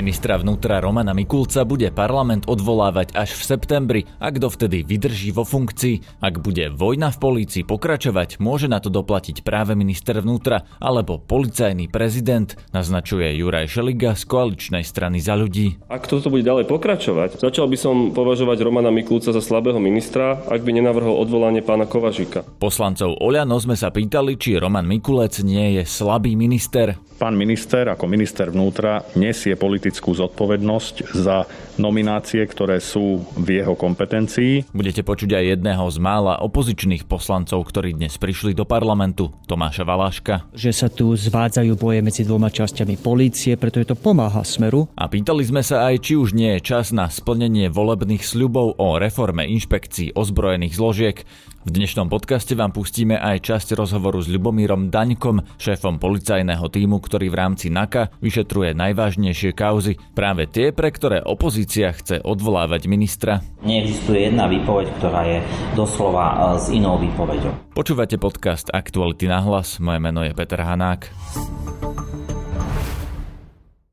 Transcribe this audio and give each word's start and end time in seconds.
Ministra 0.00 0.40
vnútra 0.40 0.80
Romana 0.80 1.12
Mikulca 1.12 1.60
bude 1.68 1.92
parlament 1.92 2.48
odvolávať 2.48 3.12
až 3.12 3.36
v 3.36 3.42
septembri, 3.44 4.00
ak 4.16 4.40
dovtedy 4.40 4.80
vydrží 4.80 5.28
vo 5.28 5.44
funkcii. 5.44 6.24
Ak 6.24 6.40
bude 6.40 6.72
vojna 6.72 7.12
v 7.12 7.20
polícii 7.20 7.68
pokračovať, 7.68 8.40
môže 8.40 8.64
na 8.64 8.80
to 8.80 8.88
doplatiť 8.88 9.44
práve 9.44 9.76
minister 9.76 10.16
vnútra 10.24 10.64
alebo 10.80 11.20
policajný 11.20 11.92
prezident, 11.92 12.48
naznačuje 12.72 13.28
Juraj 13.44 13.68
Šeliga 13.68 14.16
z 14.16 14.24
koaličnej 14.24 14.88
strany 14.88 15.20
za 15.20 15.36
ľudí. 15.36 15.76
Ak 15.92 16.08
toto 16.08 16.32
bude 16.32 16.48
ďalej 16.48 16.64
pokračovať, 16.64 17.36
začal 17.36 17.68
by 17.68 17.76
som 17.76 18.16
považovať 18.16 18.56
Romana 18.64 18.88
Mikulca 18.88 19.36
za 19.36 19.44
slabého 19.44 19.76
ministra, 19.76 20.40
ak 20.48 20.64
by 20.64 20.80
nenavrhol 20.80 21.20
odvolanie 21.20 21.60
pána 21.60 21.84
Kovažika. 21.84 22.40
Poslancov 22.56 23.20
Oľano 23.20 23.60
sme 23.60 23.76
sa 23.76 23.92
pýtali, 23.92 24.40
či 24.40 24.56
Roman 24.56 24.88
Mikulec 24.88 25.44
nie 25.44 25.76
je 25.76 25.84
slabý 25.84 26.40
minister. 26.40 26.96
Pán 27.20 27.36
minister 27.36 27.84
ako 27.84 28.08
minister 28.08 28.48
vnútra 28.48 29.04
nesie 29.12 29.52
politickú 29.52 30.16
zodpovednosť 30.16 31.12
za 31.12 31.44
nominácie, 31.80 32.44
ktoré 32.44 32.76
sú 32.78 33.24
v 33.34 33.64
jeho 33.64 33.72
kompetencii. 33.72 34.68
Budete 34.76 35.00
počuť 35.00 35.32
aj 35.32 35.44
jedného 35.56 35.88
z 35.88 35.98
mála 35.98 36.36
opozičných 36.44 37.08
poslancov, 37.08 37.64
ktorí 37.64 37.96
dnes 37.96 38.20
prišli 38.20 38.52
do 38.52 38.68
parlamentu, 38.68 39.32
Tomáša 39.48 39.88
Valáška. 39.88 40.44
Že 40.52 40.70
sa 40.76 40.88
tu 40.92 41.16
zvádzajú 41.16 41.72
boje 41.80 42.04
medzi 42.04 42.22
dvoma 42.28 42.52
časťami 42.52 43.00
polície, 43.00 43.56
pretože 43.56 43.90
to 43.90 43.96
pomáha 43.96 44.44
smeru. 44.44 44.92
A 44.94 45.08
pýtali 45.08 45.40
sme 45.40 45.64
sa 45.64 45.88
aj, 45.88 46.04
či 46.04 46.20
už 46.20 46.36
nie 46.36 46.60
je 46.60 46.76
čas 46.76 46.92
na 46.92 47.08
splnenie 47.08 47.72
volebných 47.72 48.20
sľubov 48.20 48.76
o 48.76 49.00
reforme 49.00 49.48
inšpekcií 49.48 50.12
ozbrojených 50.12 50.76
zložiek. 50.76 51.16
V 51.60 51.76
dnešnom 51.76 52.08
podcaste 52.08 52.56
vám 52.56 52.72
pustíme 52.72 53.20
aj 53.20 53.44
časť 53.44 53.76
rozhovoru 53.76 54.16
s 54.16 54.32
Ľubomírom 54.32 54.88
Daňkom, 54.88 55.60
šéfom 55.60 56.00
policajného 56.00 56.64
týmu, 56.72 56.96
ktorý 57.04 57.28
v 57.28 57.36
rámci 57.36 57.68
NAKA 57.68 58.16
vyšetruje 58.24 58.72
najvážnejšie 58.72 59.52
kauzy, 59.52 60.00
práve 60.16 60.48
tie, 60.48 60.72
pre 60.72 60.88
ktoré 60.88 61.20
opozícia 61.20 61.69
chce 61.70 62.18
odvolávať 62.26 62.90
ministra. 62.90 63.46
Neexistuje 63.62 64.26
jedna 64.26 64.50
výpoveď, 64.50 64.90
ktorá 64.98 65.22
je 65.30 65.38
doslova 65.78 66.26
e, 66.26 66.34
s 66.58 66.66
inou 66.74 66.98
výpoveďou. 66.98 67.78
Počúvate 67.78 68.18
podcast 68.18 68.66
Aktuality 68.74 69.30
na 69.30 69.38
hlas, 69.38 69.78
moje 69.78 70.02
meno 70.02 70.26
je 70.26 70.34
Peter 70.34 70.58
Hanák. 70.58 71.06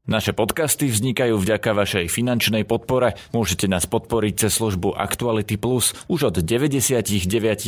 Naše 0.07 0.31
podcasty 0.31 0.87
vznikajú 0.87 1.35
vďaka 1.35 1.75
vašej 1.75 2.07
finančnej 2.07 2.63
podpore. 2.63 3.19
Môžete 3.35 3.67
nás 3.67 3.83
podporiť 3.91 4.47
cez 4.47 4.55
službu 4.55 4.95
Actuality 4.95 5.59
Plus 5.59 5.91
už 6.07 6.31
od 6.31 6.35
99 6.39 7.03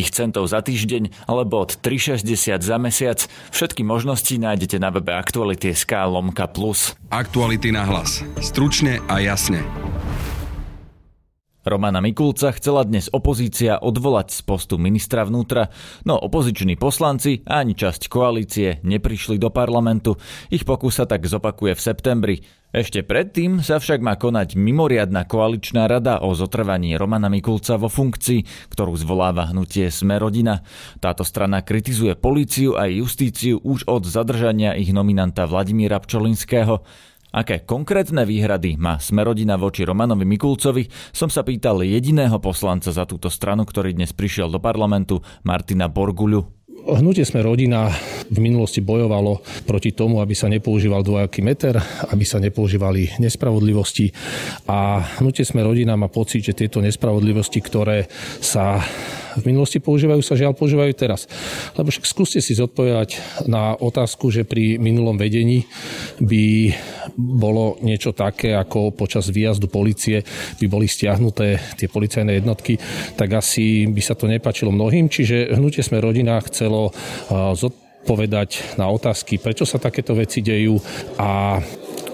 centov 0.07 0.47
za 0.47 0.63
týždeň 0.63 1.27
alebo 1.27 1.67
od 1.67 1.75
3,60 1.83 2.63
za 2.63 2.77
mesiac. 2.79 3.19
Všetky 3.51 3.83
možnosti 3.83 4.31
nájdete 4.31 4.79
na 4.79 4.87
webe 4.87 5.11
Actuality.sk 5.11 5.91
lomka 6.07 6.47
plus. 6.47 6.95
Aktuality 7.11 7.75
na 7.75 7.83
hlas. 7.83 8.23
Stručne 8.39 9.03
a 9.11 9.19
jasne. 9.19 9.59
Romana 11.69 12.01
Mikulca 12.01 12.49
chcela 12.57 12.81
dnes 12.81 13.13
opozícia 13.13 13.77
odvolať 13.77 14.33
z 14.33 14.41
postu 14.41 14.81
ministra 14.81 15.21
vnútra, 15.21 15.69
no 16.01 16.17
opoziční 16.17 16.81
poslanci 16.81 17.45
ani 17.45 17.77
časť 17.77 18.09
koalície 18.09 18.81
neprišli 18.81 19.37
do 19.37 19.53
parlamentu. 19.53 20.17
Ich 20.49 20.65
pokus 20.65 20.97
sa 20.97 21.05
tak 21.05 21.29
zopakuje 21.29 21.77
v 21.77 21.85
septembri. 21.85 22.35
Ešte 22.73 23.05
predtým 23.05 23.61
sa 23.61 23.77
však 23.77 24.01
má 24.01 24.17
konať 24.17 24.57
mimoriadna 24.57 25.29
koaličná 25.29 25.85
rada 25.85 26.25
o 26.25 26.33
zotrvaní 26.33 26.97
Romana 26.97 27.29
Mikulca 27.29 27.77
vo 27.77 27.85
funkcii, 27.85 28.73
ktorú 28.73 28.97
zvoláva 28.97 29.53
hnutie 29.53 29.93
Sme 29.93 30.17
rodina. 30.17 30.65
Táto 30.97 31.21
strana 31.21 31.61
kritizuje 31.61 32.17
políciu 32.17 32.81
a 32.81 32.89
justíciu 32.89 33.61
už 33.61 33.85
od 33.85 34.09
zadržania 34.09 34.73
ich 34.73 34.89
nominanta 34.89 35.45
Vladimíra 35.45 36.01
Pčolinského. 36.01 36.81
Aké 37.29 37.61
konkrétne 37.61 38.25
výhrady 38.25 38.73
má 38.73 38.97
Smerodina 38.97 39.53
voči 39.53 39.85
Romanovi 39.85 40.25
Mikulcovi, 40.25 40.89
som 41.13 41.29
sa 41.29 41.45
pýtal 41.45 41.85
jediného 41.85 42.41
poslanca 42.41 42.89
za 42.89 43.05
túto 43.05 43.29
stranu, 43.29 43.69
ktorý 43.69 43.93
dnes 43.93 44.17
prišiel 44.17 44.49
do 44.49 44.57
parlamentu, 44.57 45.21
Martina 45.45 45.85
Borguľu. 45.85 46.41
Hnutie 46.89 47.21
sme 47.29 47.45
rodina 47.45 47.93
v 48.29 48.37
minulosti 48.37 48.79
bojovalo 48.79 49.41
proti 49.65 49.91
tomu, 49.91 50.21
aby 50.21 50.37
sa 50.37 50.47
nepoužíval 50.47 51.01
dvojaký 51.01 51.41
meter, 51.41 51.81
aby 52.13 52.25
sa 52.25 52.37
nepoužívali 52.37 53.17
nespravodlivosti 53.17 54.13
a 54.69 55.01
hnutie 55.21 55.41
sme 55.41 55.65
rodina 55.65 55.97
má 55.97 56.07
pocit, 56.07 56.45
že 56.45 56.53
tieto 56.53 56.79
nespravodlivosti, 56.79 57.59
ktoré 57.59 58.05
sa 58.39 58.79
v 59.39 59.43
minulosti 59.53 59.77
používajú, 59.77 60.21
sa 60.25 60.35
žiaľ 60.37 60.57
používajú 60.57 60.93
teraz. 60.97 61.29
Lebo 61.77 61.93
však 61.93 62.05
skúste 62.05 62.41
si 62.41 62.57
zodpovedať 62.57 63.21
na 63.45 63.77
otázku, 63.77 64.33
že 64.33 64.43
pri 64.43 64.81
minulom 64.81 65.15
vedení 65.15 65.69
by 66.17 66.73
bolo 67.15 67.77
niečo 67.85 68.11
také, 68.11 68.57
ako 68.57 68.91
počas 68.93 69.29
výjazdu 69.29 69.69
policie 69.69 70.25
by 70.59 70.65
boli 70.65 70.89
stiahnuté 70.89 71.77
tie 71.77 71.87
policajné 71.87 72.41
jednotky, 72.41 72.77
tak 73.15 73.29
asi 73.37 73.85
by 73.87 74.01
sa 74.01 74.17
to 74.17 74.25
nepačilo 74.25 74.73
mnohým. 74.73 75.07
Čiže 75.07 75.55
hnutie 75.55 75.85
sme 75.85 76.01
rodina 76.01 76.41
chcelo 76.41 76.91
zodpovedať 77.29 77.88
na 78.79 78.89
otázky, 78.89 79.37
prečo 79.37 79.67
sa 79.67 79.77
takéto 79.77 80.15
veci 80.17 80.41
dejú 80.41 80.79
a 81.19 81.59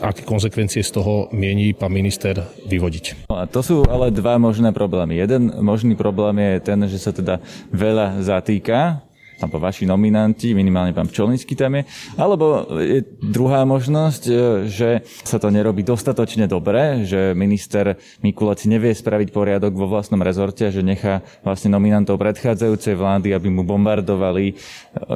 aké 0.03 0.27
konsekvencie 0.27 0.83
z 0.83 0.91
toho 0.91 1.31
miení 1.31 1.71
pán 1.71 1.93
minister 1.93 2.35
vyvodiť. 2.67 3.31
A 3.31 3.47
to 3.47 3.63
sú 3.63 3.77
ale 3.87 4.11
dva 4.11 4.35
možné 4.35 4.75
problémy. 4.75 5.15
Jeden 5.15 5.55
možný 5.63 5.95
problém 5.95 6.35
je 6.41 6.53
ten, 6.61 6.79
že 6.89 6.99
sa 6.99 7.15
teda 7.15 7.39
veľa 7.71 8.19
zatýka 8.19 9.04
alebo 9.39 9.59
vaši 9.59 9.83
nominanti, 9.83 10.55
minimálne 10.55 10.95
pán 10.95 11.11
Pčolnický 11.11 11.57
tam 11.57 11.79
je, 11.79 11.83
alebo 12.15 12.67
je 12.79 13.03
druhá 13.19 13.67
možnosť, 13.67 14.23
e, 14.27 14.33
že 14.71 14.89
sa 15.27 15.37
to 15.41 15.51
nerobí 15.51 15.83
dostatočne 15.83 16.47
dobre, 16.47 17.03
že 17.03 17.35
minister 17.35 17.99
Mikulec 18.23 18.63
nevie 18.67 18.95
spraviť 18.95 19.35
poriadok 19.35 19.75
vo 19.75 19.91
vlastnom 19.91 20.19
rezorte, 20.23 20.71
že 20.71 20.79
nechá 20.79 21.19
vlastne 21.43 21.73
nominantov 21.75 22.15
predchádzajúcej 22.19 22.95
vlády, 22.95 23.35
aby 23.35 23.47
mu 23.51 23.67
bombardovali 23.67 24.45
e, 24.51 24.53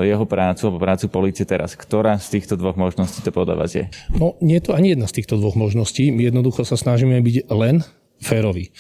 jeho 0.04 0.26
prácu 0.28 0.68
alebo 0.68 0.84
prácu 0.84 1.06
policie 1.08 1.48
teraz. 1.48 1.80
Ktorá 1.80 2.20
z 2.20 2.40
týchto 2.40 2.60
dvoch 2.60 2.76
možností 2.76 3.24
to 3.24 3.32
podľa 3.32 3.72
je? 3.72 3.86
No, 4.16 4.36
nie 4.44 4.60
je 4.60 4.72
to 4.72 4.76
ani 4.76 4.96
jedna 4.98 5.08
z 5.08 5.24
týchto 5.24 5.40
dvoch 5.40 5.56
možností. 5.56 6.12
My 6.12 6.28
jednoducho 6.28 6.68
sa 6.68 6.76
snažíme 6.76 7.20
byť 7.24 7.52
len 7.52 7.86
férový. 8.20 8.72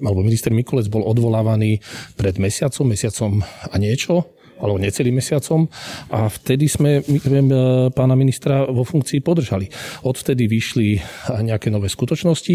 Alebo 0.00 0.24
minister 0.24 0.50
Mikulec 0.52 0.88
bol 0.88 1.04
odvolávaný 1.04 1.84
pred 2.16 2.40
mesiacom, 2.40 2.88
mesiacom 2.88 3.44
a 3.44 3.76
niečo 3.76 4.35
alebo 4.58 4.80
necelým 4.80 5.20
mesiacom 5.20 5.68
a 6.10 6.26
vtedy 6.32 6.66
sme 6.66 7.04
pána 7.92 8.16
ministra 8.18 8.66
vo 8.66 8.82
funkcii 8.82 9.20
podržali. 9.22 9.68
Odvtedy 10.02 10.48
vyšli 10.48 10.98
nejaké 11.44 11.68
nové 11.70 11.92
skutočnosti. 11.92 12.54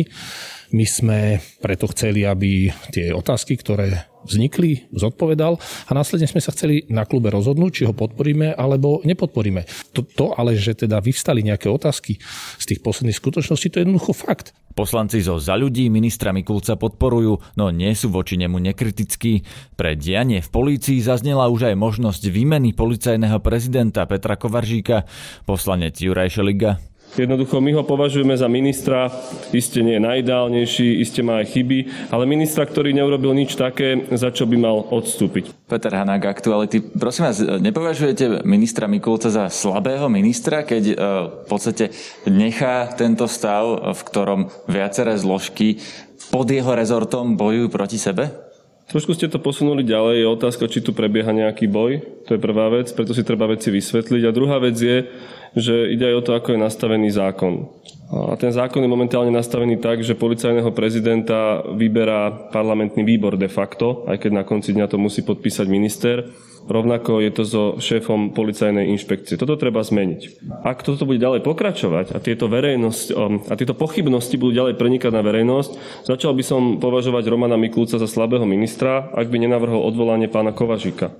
My 0.75 0.85
sme 0.87 1.19
preto 1.59 1.87
chceli, 1.91 2.25
aby 2.25 2.71
tie 2.91 3.13
otázky, 3.13 3.59
ktoré 3.59 4.10
vznikli, 4.25 4.91
zodpovedal 4.93 5.57
a 5.61 5.91
následne 5.91 6.29
sme 6.29 6.43
sa 6.43 6.53
chceli 6.53 6.85
na 6.87 7.07
klube 7.07 7.29
rozhodnúť, 7.33 7.71
či 7.71 7.83
ho 7.87 7.93
podporíme 7.93 8.53
alebo 8.55 9.01
nepodporíme. 9.03 9.65
To, 9.97 10.01
to 10.05 10.25
ale, 10.37 10.55
že 10.55 10.73
teda 10.73 11.01
vyvstali 11.01 11.41
nejaké 11.45 11.67
otázky 11.67 12.21
z 12.57 12.63
tých 12.65 12.79
posledných 12.85 13.17
skutočností, 13.17 13.71
to 13.71 13.79
je 13.81 13.83
jednoducho 13.87 14.13
fakt. 14.13 14.53
Poslanci 14.71 15.19
zo 15.19 15.35
za 15.35 15.59
ľudí 15.59 15.91
ministra 15.91 16.31
Mikulca 16.31 16.79
podporujú, 16.79 17.59
no 17.59 17.65
nie 17.75 17.91
sú 17.91 18.07
voči 18.07 18.39
nemu 18.39 18.55
nekritickí. 18.71 19.43
Pre 19.75 19.91
dianie 19.99 20.39
v 20.39 20.49
polícii 20.49 21.03
zaznela 21.03 21.51
už 21.51 21.71
aj 21.71 21.75
možnosť 21.75 22.31
výmeny 22.31 22.71
policajného 22.71 23.43
prezidenta 23.43 24.07
Petra 24.07 24.39
Kovaržíka. 24.39 25.03
Poslanec 25.43 25.99
Juraj 25.99 26.39
Šeliga 26.39 26.79
Jednoducho 27.17 27.59
my 27.59 27.75
ho 27.75 27.83
považujeme 27.83 28.31
za 28.39 28.47
ministra, 28.47 29.11
iste 29.51 29.83
nie 29.83 29.99
najideálnejší, 29.99 31.03
iste 31.03 31.19
má 31.19 31.43
aj 31.43 31.51
chyby, 31.51 31.79
ale 32.07 32.23
ministra, 32.23 32.63
ktorý 32.63 32.95
neurobil 32.95 33.35
nič 33.35 33.59
také, 33.59 34.07
za 34.15 34.31
čo 34.31 34.47
by 34.47 34.55
mal 34.55 34.87
odstúpiť. 34.87 35.51
Peter 35.67 35.91
Hanák, 35.91 36.23
aktuality. 36.23 36.79
Prosím 36.79 37.27
vás, 37.27 37.43
nepovažujete 37.43 38.47
ministra 38.47 38.87
Mikulca 38.87 39.27
za 39.27 39.51
slabého 39.51 40.07
ministra, 40.07 40.63
keď 40.63 40.83
e, 40.87 40.95
v 41.43 41.47
podstate 41.47 41.91
nechá 42.27 42.87
tento 42.95 43.27
stav, 43.27 43.91
v 43.91 44.01
ktorom 44.07 44.39
viaceré 44.71 45.15
zložky 45.19 45.83
pod 46.31 46.47
jeho 46.47 46.71
rezortom 46.71 47.35
bojujú 47.35 47.67
proti 47.67 47.99
sebe? 47.99 48.50
Trošku 48.91 49.15
ste 49.15 49.31
to 49.31 49.39
posunuli 49.39 49.87
ďalej. 49.87 50.19
Je 50.19 50.27
otázka, 50.27 50.67
či 50.67 50.83
tu 50.83 50.91
prebieha 50.91 51.31
nejaký 51.31 51.71
boj. 51.71 52.03
To 52.27 52.35
je 52.35 52.43
prvá 52.43 52.67
vec, 52.67 52.91
preto 52.91 53.15
si 53.15 53.23
treba 53.23 53.47
veci 53.47 53.71
vysvetliť. 53.71 54.27
A 54.27 54.35
druhá 54.35 54.59
vec 54.59 54.75
je, 54.75 55.07
že 55.55 55.95
ide 55.95 56.11
aj 56.11 56.15
o 56.19 56.25
to, 56.27 56.31
ako 56.35 56.53
je 56.53 56.59
nastavený 56.59 57.07
zákon. 57.15 57.71
A 58.11 58.35
ten 58.35 58.51
zákon 58.51 58.83
je 58.83 58.91
momentálne 58.91 59.31
nastavený 59.31 59.79
tak, 59.79 60.03
že 60.03 60.19
policajného 60.19 60.67
prezidenta 60.75 61.63
vyberá 61.71 62.51
parlamentný 62.51 63.07
výbor 63.07 63.39
de 63.39 63.47
facto, 63.47 64.03
aj 64.11 64.27
keď 64.27 64.31
na 64.35 64.43
konci 64.43 64.75
dňa 64.75 64.91
to 64.91 64.99
musí 64.99 65.23
podpísať 65.23 65.71
minister. 65.71 66.27
Rovnako 66.69 67.21
je 67.25 67.31
to 67.33 67.43
so 67.43 67.63
šéfom 67.81 68.37
policajnej 68.37 68.93
inšpekcie. 68.93 69.37
Toto 69.37 69.57
treba 69.57 69.81
zmeniť. 69.81 70.45
Ak 70.61 70.85
toto 70.85 71.09
bude 71.09 71.17
ďalej 71.17 71.41
pokračovať 71.41 72.13
a 72.13 72.17
tieto, 72.21 72.45
verejnosť, 72.45 73.05
a 73.49 73.53
tieto 73.57 73.73
pochybnosti 73.73 74.37
budú 74.37 74.53
ďalej 74.55 74.77
prenikať 74.77 75.11
na 75.11 75.25
verejnosť, 75.25 76.05
začal 76.05 76.37
by 76.37 76.43
som 76.45 76.61
považovať 76.77 77.27
Romana 77.27 77.57
Mikulca 77.57 77.97
za 77.97 78.05
slabého 78.05 78.45
ministra, 78.45 79.09
ak 79.11 79.27
by 79.27 79.37
nenavrhol 79.41 79.81
odvolanie 79.81 80.29
pána 80.29 80.53
Kovažika. 80.53 81.11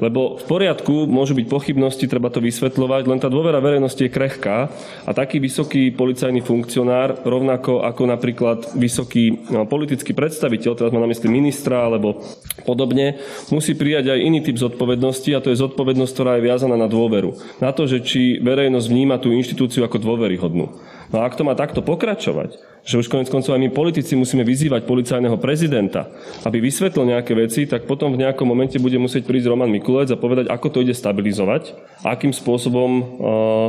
Lebo 0.00 0.40
v 0.40 0.44
poriadku 0.48 1.04
môžu 1.04 1.36
byť 1.36 1.46
pochybnosti, 1.46 2.08
treba 2.08 2.32
to 2.32 2.40
vysvetľovať, 2.40 3.02
len 3.04 3.20
tá 3.20 3.28
dôvera 3.28 3.60
verejnosti 3.60 4.00
je 4.00 4.10
krehká 4.10 4.72
a 5.04 5.10
taký 5.12 5.36
vysoký 5.38 5.92
policajný 5.92 6.40
funkcionár, 6.40 7.20
rovnako 7.22 7.84
ako 7.84 8.02
napríklad 8.08 8.58
vysoký 8.80 9.44
no, 9.52 9.68
politický 9.68 10.16
predstaviteľ, 10.16 10.72
teraz 10.72 10.90
má 10.90 11.04
na 11.04 11.10
mysli 11.12 11.28
ministra 11.28 11.84
alebo 11.84 12.24
podobne, 12.64 13.20
musí 13.52 13.76
prijať 13.76 14.16
aj 14.16 14.24
iný 14.24 14.40
typ 14.40 14.56
zodpovednosti 14.56 15.30
a 15.36 15.42
to 15.44 15.52
je 15.52 15.60
zodpovednosť, 15.60 16.12
ktorá 16.16 16.32
je 16.40 16.46
viazaná 16.48 16.80
na 16.80 16.88
dôveru. 16.88 17.36
Na 17.60 17.76
to, 17.76 17.84
že 17.84 18.00
či 18.00 18.40
verejnosť 18.40 18.86
vníma 18.88 19.20
tú 19.20 19.36
inštitúciu 19.36 19.84
ako 19.84 20.00
dôveryhodnú. 20.00 20.66
No 21.10 21.16
a 21.18 21.26
ak 21.26 21.34
to 21.34 21.42
má 21.42 21.58
takto 21.58 21.82
pokračovať, 21.82 22.70
že 22.86 22.96
už 23.02 23.10
konec 23.10 23.26
koncov 23.26 23.58
aj 23.58 23.60
my 23.66 23.70
politici 23.74 24.14
musíme 24.14 24.46
vyzývať 24.46 24.86
policajného 24.86 25.36
prezidenta, 25.42 26.06
aby 26.46 26.62
vysvetlil 26.62 27.10
nejaké 27.10 27.34
veci, 27.34 27.66
tak 27.66 27.84
potom 27.84 28.14
v 28.14 28.22
nejakom 28.22 28.46
momente 28.46 28.78
bude 28.78 28.94
musieť 28.96 29.26
prísť 29.26 29.50
Roman 29.50 29.68
Mikulec 29.68 29.89
a 29.98 30.20
povedať, 30.20 30.46
ako 30.46 30.68
to 30.70 30.82
ide 30.86 30.94
stabilizovať, 30.94 31.74
akým 32.06 32.30
spôsobom 32.30 32.90
uh, 32.90 33.04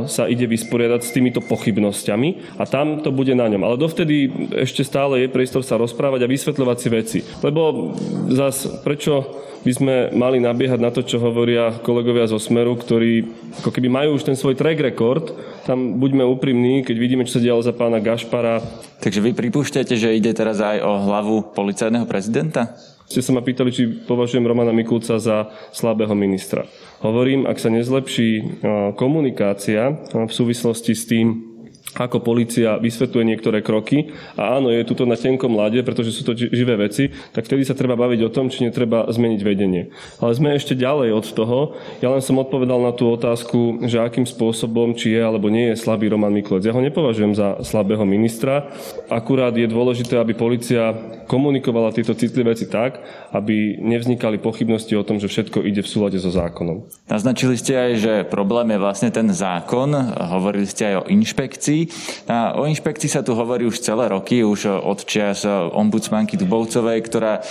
sa 0.06 0.30
ide 0.30 0.46
vysporiadať 0.46 1.00
s 1.02 1.14
týmito 1.14 1.40
pochybnosťami 1.42 2.58
a 2.60 2.64
tam 2.68 3.02
to 3.02 3.10
bude 3.10 3.34
na 3.34 3.50
ňom. 3.50 3.66
Ale 3.66 3.80
dovtedy 3.80 4.30
ešte 4.54 4.86
stále 4.86 5.26
je 5.26 5.32
priestor 5.32 5.66
sa 5.66 5.80
rozprávať 5.80 6.24
a 6.24 6.30
vysvetľovať 6.30 6.76
si 6.78 6.88
veci. 6.88 7.18
Lebo 7.42 7.92
zas 8.30 8.68
prečo 8.86 9.42
by 9.62 9.72
sme 9.72 9.94
mali 10.10 10.42
nabiehať 10.42 10.80
na 10.82 10.90
to, 10.90 11.06
čo 11.06 11.22
hovoria 11.22 11.70
kolegovia 11.86 12.26
zo 12.26 12.38
Smeru, 12.42 12.74
ktorí 12.74 13.22
ako 13.62 13.70
keby 13.70 13.86
majú 13.86 14.18
už 14.18 14.26
ten 14.26 14.34
svoj 14.34 14.58
track 14.58 14.82
record. 14.82 15.30
Tam 15.62 16.02
buďme 16.02 16.26
úprimní, 16.26 16.82
keď 16.82 16.96
vidíme, 16.98 17.22
čo 17.22 17.38
sa 17.38 17.44
dialo 17.44 17.62
za 17.62 17.70
pána 17.70 18.02
Gašpara. 18.02 18.58
Takže 18.98 19.22
vy 19.22 19.30
pripúšťate, 19.38 19.94
že 19.94 20.18
ide 20.18 20.34
teraz 20.34 20.58
aj 20.58 20.82
o 20.82 20.92
hlavu 21.06 21.54
policajného 21.54 22.06
prezidenta? 22.10 22.74
Ste 23.12 23.20
sa 23.20 23.36
ma 23.36 23.44
pýtali, 23.44 23.68
či 23.68 23.92
považujem 24.08 24.40
Romana 24.40 24.72
Mikulca 24.72 25.20
za 25.20 25.52
slabého 25.68 26.16
ministra. 26.16 26.64
Hovorím, 27.04 27.44
ak 27.44 27.60
sa 27.60 27.68
nezlepší 27.68 28.64
komunikácia 28.96 30.00
v 30.16 30.32
súvislosti 30.32 30.96
s 30.96 31.04
tým, 31.04 31.51
ako 32.04 32.22
policia 32.22 32.78
vysvetľuje 32.82 33.24
niektoré 33.24 33.58
kroky. 33.62 34.10
A 34.34 34.58
áno, 34.58 34.70
je 34.70 34.82
tuto 34.82 35.06
na 35.06 35.14
tenkom 35.14 35.54
lade, 35.54 35.78
pretože 35.86 36.14
sú 36.14 36.22
to 36.26 36.34
živé 36.34 36.74
veci, 36.76 37.10
tak 37.30 37.46
vtedy 37.46 37.62
sa 37.62 37.78
treba 37.78 37.94
baviť 37.94 38.20
o 38.26 38.32
tom, 38.32 38.50
či 38.50 38.66
netreba 38.66 39.06
zmeniť 39.06 39.40
vedenie. 39.40 39.94
Ale 40.18 40.32
sme 40.34 40.54
ešte 40.54 40.74
ďalej 40.74 41.10
od 41.14 41.26
toho. 41.32 41.58
Ja 42.02 42.10
len 42.10 42.20
som 42.24 42.40
odpovedal 42.40 42.82
na 42.82 42.92
tú 42.92 43.08
otázku, 43.10 43.86
že 43.86 44.02
akým 44.02 44.26
spôsobom, 44.26 44.94
či 44.98 45.14
je 45.14 45.22
alebo 45.22 45.48
nie 45.48 45.72
je 45.72 45.80
slabý 45.80 46.10
Roman 46.10 46.34
Miklec. 46.34 46.66
Ja 46.66 46.74
ho 46.74 46.82
nepovažujem 46.82 47.32
za 47.38 47.62
slabého 47.62 48.02
ministra. 48.02 48.72
Akurát 49.06 49.54
je 49.54 49.70
dôležité, 49.70 50.18
aby 50.18 50.34
policia 50.34 50.94
komunikovala 51.30 51.94
tieto 51.94 52.12
citlivé 52.12 52.52
veci 52.52 52.68
tak, 52.68 53.00
aby 53.32 53.80
nevznikali 53.80 54.42
pochybnosti 54.42 54.92
o 54.98 55.06
tom, 55.06 55.16
že 55.16 55.30
všetko 55.30 55.64
ide 55.64 55.80
v 55.80 55.88
súlade 55.88 56.18
so 56.20 56.28
zákonom. 56.28 56.84
Naznačili 57.08 57.56
ste 57.56 57.72
aj, 57.78 57.92
že 57.96 58.12
problém 58.28 58.74
je 58.74 58.82
vlastne 58.82 59.10
ten 59.12 59.28
zákon. 59.30 59.92
Hovorili 60.16 60.68
ste 60.68 60.92
aj 60.92 60.96
o 61.04 61.08
inšpekcii. 61.08 61.80
A 62.30 62.54
o 62.56 62.64
inšpekcii 62.70 63.10
sa 63.10 63.20
tu 63.20 63.34
hovorí 63.34 63.66
už 63.66 63.82
celé 63.82 64.08
roky, 64.08 64.46
už 64.46 64.70
od 64.70 65.02
čias 65.02 65.42
ombudsmanky 65.48 66.38
Dubovcovej, 66.38 66.98
ktorá 67.04 67.42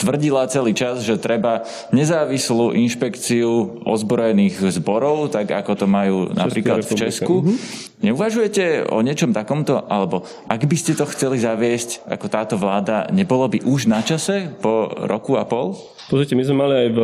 tvrdila 0.00 0.48
celý 0.48 0.72
čas, 0.72 1.04
že 1.04 1.20
treba 1.20 1.62
nezávislú 1.92 2.72
inšpekciu 2.74 3.82
ozbrojených 3.84 4.72
zborov, 4.80 5.30
tak 5.30 5.52
ako 5.52 5.72
to 5.84 5.86
majú 5.86 6.32
napríklad 6.32 6.82
v 6.84 6.92
Česku. 6.96 7.34
Mhm. 7.44 7.54
Neuvažujete 7.98 8.86
o 8.94 9.02
niečom 9.02 9.34
takomto? 9.34 9.82
Alebo 9.90 10.22
ak 10.46 10.62
by 10.70 10.76
ste 10.78 10.94
to 10.94 11.02
chceli 11.10 11.42
zaviesť 11.42 12.06
ako 12.06 12.26
táto 12.30 12.54
vláda, 12.54 13.10
nebolo 13.10 13.50
by 13.50 13.66
už 13.66 13.90
na 13.90 13.98
čase 14.06 14.54
po 14.62 14.86
roku 15.06 15.34
a 15.34 15.42
pol? 15.42 15.74
Pozrite, 16.06 16.38
my 16.38 16.44
sme 16.46 16.56
mali 16.62 16.74
aj 16.86 16.88
v 16.94 17.00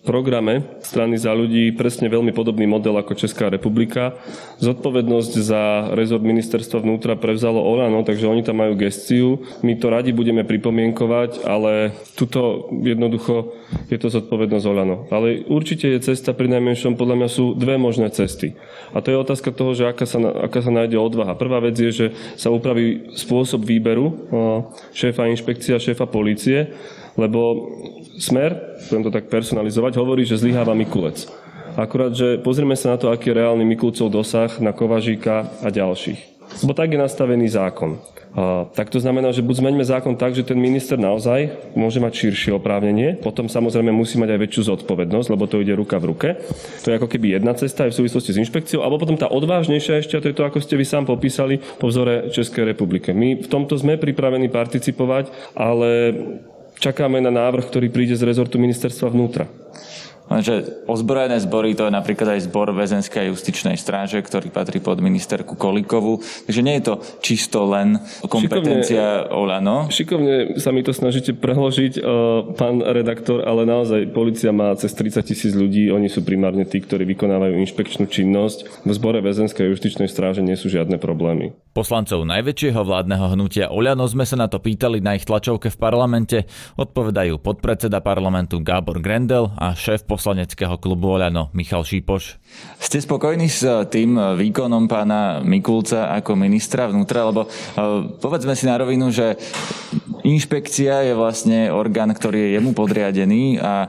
programe 0.00 0.80
strany 0.80 1.20
za 1.20 1.36
ľudí 1.36 1.76
presne 1.76 2.08
veľmi 2.08 2.32
podobný 2.32 2.64
model 2.64 2.96
ako 2.96 3.20
Česká 3.20 3.52
republika. 3.52 4.16
Zodpovednosť 4.56 5.32
za 5.44 5.92
rezort 5.92 6.24
ministerstva 6.24 6.80
vnútra 6.80 7.20
prevzalo 7.20 7.60
Olano, 7.60 8.00
takže 8.00 8.24
oni 8.24 8.40
tam 8.40 8.64
majú 8.64 8.80
gestiu. 8.80 9.44
My 9.60 9.76
to 9.76 9.92
radi 9.92 10.16
budeme 10.16 10.40
pripomienkovať, 10.48 11.44
ale 11.44 11.92
tuto 12.16 12.72
jednoducho 12.80 13.52
je 13.92 13.98
to 14.00 14.08
zodpovednosť 14.08 14.66
Olano. 14.72 15.04
Ale 15.12 15.44
určite 15.44 15.92
je 15.92 16.00
cesta, 16.00 16.32
pri 16.32 16.48
najmenšom 16.48 16.96
podľa 16.96 17.16
mňa 17.20 17.28
sú 17.28 17.52
dve 17.52 17.76
možné 17.76 18.08
cesty. 18.08 18.56
A 18.96 19.04
to 19.04 19.12
je 19.12 19.20
otázka 19.20 19.52
toho, 19.52 19.76
že 19.76 19.84
aká 19.84 20.08
sa, 20.08 20.16
aká 20.26 20.60
sa 20.60 20.72
nájde 20.72 21.00
odvaha. 21.00 21.38
Prvá 21.38 21.60
vec 21.60 21.78
je, 21.80 21.90
že 21.90 22.06
sa 22.36 22.52
upraví 22.52 23.16
spôsob 23.16 23.64
výberu 23.64 24.28
šéfa 24.92 25.28
inšpekcia, 25.30 25.80
šéfa 25.80 26.04
policie, 26.08 26.72
lebo 27.16 27.68
Smer, 28.20 28.76
budem 28.92 29.08
to 29.08 29.16
tak 29.16 29.32
personalizovať, 29.32 29.96
hovorí, 29.96 30.28
že 30.28 30.36
zlyháva 30.36 30.76
Mikulec. 30.76 31.24
Akurát, 31.72 32.12
že 32.12 32.36
pozrieme 32.36 32.76
sa 32.76 32.92
na 32.92 33.00
to, 33.00 33.08
aký 33.08 33.32
je 33.32 33.38
reálny 33.40 33.64
Mikulcov 33.64 34.12
dosah 34.12 34.52
na 34.60 34.76
Kovažíka 34.76 35.48
a 35.64 35.72
ďalších. 35.72 36.29
Lebo 36.58 36.72
tak 36.74 36.90
je 36.90 36.98
nastavený 36.98 37.46
zákon. 37.46 38.02
A, 38.30 38.66
tak 38.70 38.94
to 38.94 39.02
znamená, 39.02 39.34
že 39.34 39.42
buď 39.42 39.58
zmeňme 39.58 39.82
zákon 39.82 40.14
tak, 40.14 40.38
že 40.38 40.46
ten 40.46 40.54
minister 40.54 40.94
naozaj 40.94 41.50
môže 41.74 41.98
mať 41.98 42.12
širšie 42.14 42.54
oprávnenie, 42.54 43.18
potom 43.18 43.50
samozrejme 43.50 43.90
musí 43.90 44.22
mať 44.22 44.34
aj 44.34 44.40
väčšiu 44.46 44.62
zodpovednosť, 44.70 45.28
lebo 45.34 45.50
to 45.50 45.58
ide 45.58 45.74
ruka 45.74 45.98
v 45.98 46.14
ruke. 46.14 46.28
To 46.86 46.94
je 46.94 46.98
ako 46.98 47.10
keby 47.10 47.42
jedna 47.42 47.58
cesta 47.58 47.86
aj 47.86 47.94
v 47.94 47.98
súvislosti 48.04 48.30
s 48.34 48.40
inšpekciou, 48.46 48.86
alebo 48.86 49.02
potom 49.02 49.18
tá 49.18 49.26
odvážnejšia 49.26 49.98
ešte, 49.98 50.14
a 50.14 50.22
to 50.22 50.30
je 50.30 50.38
to, 50.38 50.46
ako 50.46 50.62
ste 50.62 50.78
vy 50.78 50.86
sám 50.86 51.10
popísali, 51.10 51.58
po 51.58 51.90
vzore 51.90 52.30
Českej 52.30 52.70
republike. 52.70 53.10
My 53.10 53.34
v 53.34 53.48
tomto 53.50 53.74
sme 53.74 53.98
pripravení 53.98 54.46
participovať, 54.46 55.56
ale 55.58 56.14
čakáme 56.78 57.18
na 57.18 57.34
návrh, 57.34 57.66
ktorý 57.66 57.90
príde 57.90 58.14
z 58.14 58.22
rezortu 58.22 58.62
ministerstva 58.62 59.10
vnútra. 59.10 59.50
Lenže 60.30 60.86
ozbrojené 60.86 61.42
zbory, 61.42 61.74
to 61.74 61.90
je 61.90 61.92
napríklad 61.92 62.38
aj 62.38 62.46
zbor 62.46 62.70
väzenskej 62.70 63.26
a 63.26 63.30
justičnej 63.34 63.74
stráže, 63.74 64.22
ktorý 64.22 64.54
patrí 64.54 64.78
pod 64.78 65.02
ministerku 65.02 65.58
Kolikovu. 65.58 66.22
Takže 66.46 66.62
nie 66.62 66.78
je 66.78 66.84
to 66.86 66.94
čisto 67.18 67.66
len 67.66 67.98
kompetencia 68.30 69.26
šikovne, 69.26 69.34
Olano. 69.34 69.76
Šikovne 69.90 70.54
sa 70.62 70.70
mi 70.70 70.86
to 70.86 70.94
snažíte 70.94 71.34
preložiť, 71.34 71.98
uh, 71.98 72.54
pán 72.54 72.78
redaktor, 72.78 73.42
ale 73.42 73.66
naozaj 73.66 74.14
policia 74.14 74.54
má 74.54 74.70
cez 74.78 74.94
30 74.94 75.26
tisíc 75.26 75.52
ľudí, 75.58 75.90
oni 75.90 76.06
sú 76.06 76.22
primárne 76.22 76.62
tí, 76.62 76.78
ktorí 76.78 77.02
vykonávajú 77.10 77.58
inšpekčnú 77.66 78.06
činnosť. 78.06 78.86
V 78.86 78.90
zbore 78.94 79.18
väzenskej 79.18 79.66
a 79.66 79.72
justičnej 79.74 80.06
stráže 80.06 80.46
nie 80.46 80.54
sú 80.54 80.70
žiadne 80.70 81.02
problémy. 81.02 81.58
Poslancov 81.80 82.28
najväčšieho 82.28 82.76
vládneho 82.76 83.32
hnutia 83.32 83.72
Oľano 83.72 84.04
sme 84.04 84.28
sa 84.28 84.36
na 84.36 84.52
to 84.52 84.60
pýtali 84.60 85.00
na 85.00 85.16
ich 85.16 85.24
tlačovke 85.24 85.72
v 85.72 85.80
parlamente. 85.80 86.44
Odpovedajú 86.76 87.40
podpredseda 87.40 88.04
parlamentu 88.04 88.60
Gábor 88.60 89.00
Grendel 89.00 89.48
a 89.56 89.72
šéf 89.72 90.04
poslaneckého 90.04 90.76
klubu 90.76 91.16
Oľano 91.16 91.48
Michal 91.56 91.88
Šípoš. 91.88 92.36
Ste 92.76 93.00
spokojní 93.00 93.48
s 93.48 93.64
eh, 93.64 93.88
tým 93.88 94.12
eh, 94.12 94.36
výkonom 94.36 94.92
pána 94.92 95.40
Mikulca 95.40 96.12
ako 96.12 96.36
ministra 96.36 96.84
vnútra? 96.84 97.24
Lebo 97.32 97.48
eh, 97.48 97.72
povedzme 98.20 98.52
si 98.52 98.68
na 98.68 98.76
rovinu, 98.76 99.08
že 99.08 99.40
inšpekcia 100.24 101.06
je 101.08 101.14
vlastne 101.16 101.72
orgán, 101.72 102.10
ktorý 102.12 102.38
je 102.38 102.50
jemu 102.58 102.70
podriadený 102.76 103.60
a 103.60 103.88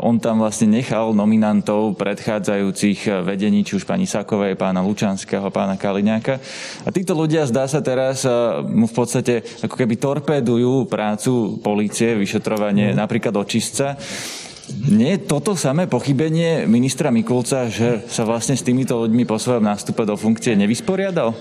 on 0.00 0.20
tam 0.20 0.42
vlastne 0.42 0.70
nechal 0.70 1.12
nominantov 1.16 1.96
predchádzajúcich 1.96 3.24
vedení, 3.24 3.64
či 3.64 3.80
už 3.80 3.88
pani 3.88 4.04
Sakovej, 4.04 4.56
pána 4.56 4.84
Lučanského, 4.84 5.48
pána 5.48 5.80
Kaliňáka. 5.80 6.40
A 6.84 6.88
títo 6.92 7.16
ľudia, 7.16 7.48
zdá 7.48 7.64
sa 7.68 7.80
teraz, 7.80 8.24
mu 8.66 8.86
v 8.86 8.94
podstate 8.94 9.42
ako 9.64 9.74
keby 9.76 9.96
torpédujú 9.96 10.88
prácu 10.90 11.60
policie, 11.60 12.16
vyšetrovanie 12.16 12.92
mm. 12.92 12.96
napríklad 12.96 13.34
očistca. 13.36 13.96
Nie 14.70 15.18
je 15.18 15.26
toto 15.26 15.58
samé 15.58 15.90
pochybenie 15.90 16.66
ministra 16.70 17.10
Mikulca, 17.10 17.66
že 17.66 18.06
sa 18.06 18.22
vlastne 18.22 18.54
s 18.54 18.62
týmito 18.62 18.94
ľuďmi 18.96 19.26
po 19.26 19.36
svojom 19.36 19.66
nástupe 19.66 20.06
do 20.06 20.14
funkcie 20.14 20.54
nevysporiadal? 20.54 21.34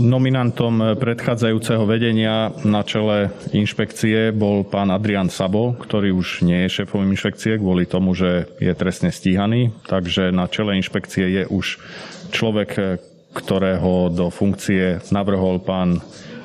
Nominantom 0.00 0.96
predchádzajúceho 0.96 1.84
vedenia 1.84 2.48
na 2.64 2.80
čele 2.80 3.28
inšpekcie 3.52 4.32
bol 4.32 4.64
pán 4.64 4.88
Adrian 4.88 5.28
Sabo, 5.28 5.76
ktorý 5.76 6.16
už 6.16 6.48
nie 6.48 6.64
je 6.64 6.80
šéfom 6.80 7.04
inšpekcie 7.12 7.60
kvôli 7.60 7.84
tomu, 7.84 8.16
že 8.16 8.48
je 8.56 8.72
trestne 8.72 9.12
stíhaný. 9.12 9.76
Takže 9.84 10.32
na 10.32 10.48
čele 10.48 10.80
inšpekcie 10.80 11.28
je 11.28 11.42
už 11.44 11.76
človek, 12.32 13.00
ktorého 13.36 14.08
do 14.08 14.32
funkcie 14.32 15.04
navrhol 15.12 15.60
pán 15.60 16.00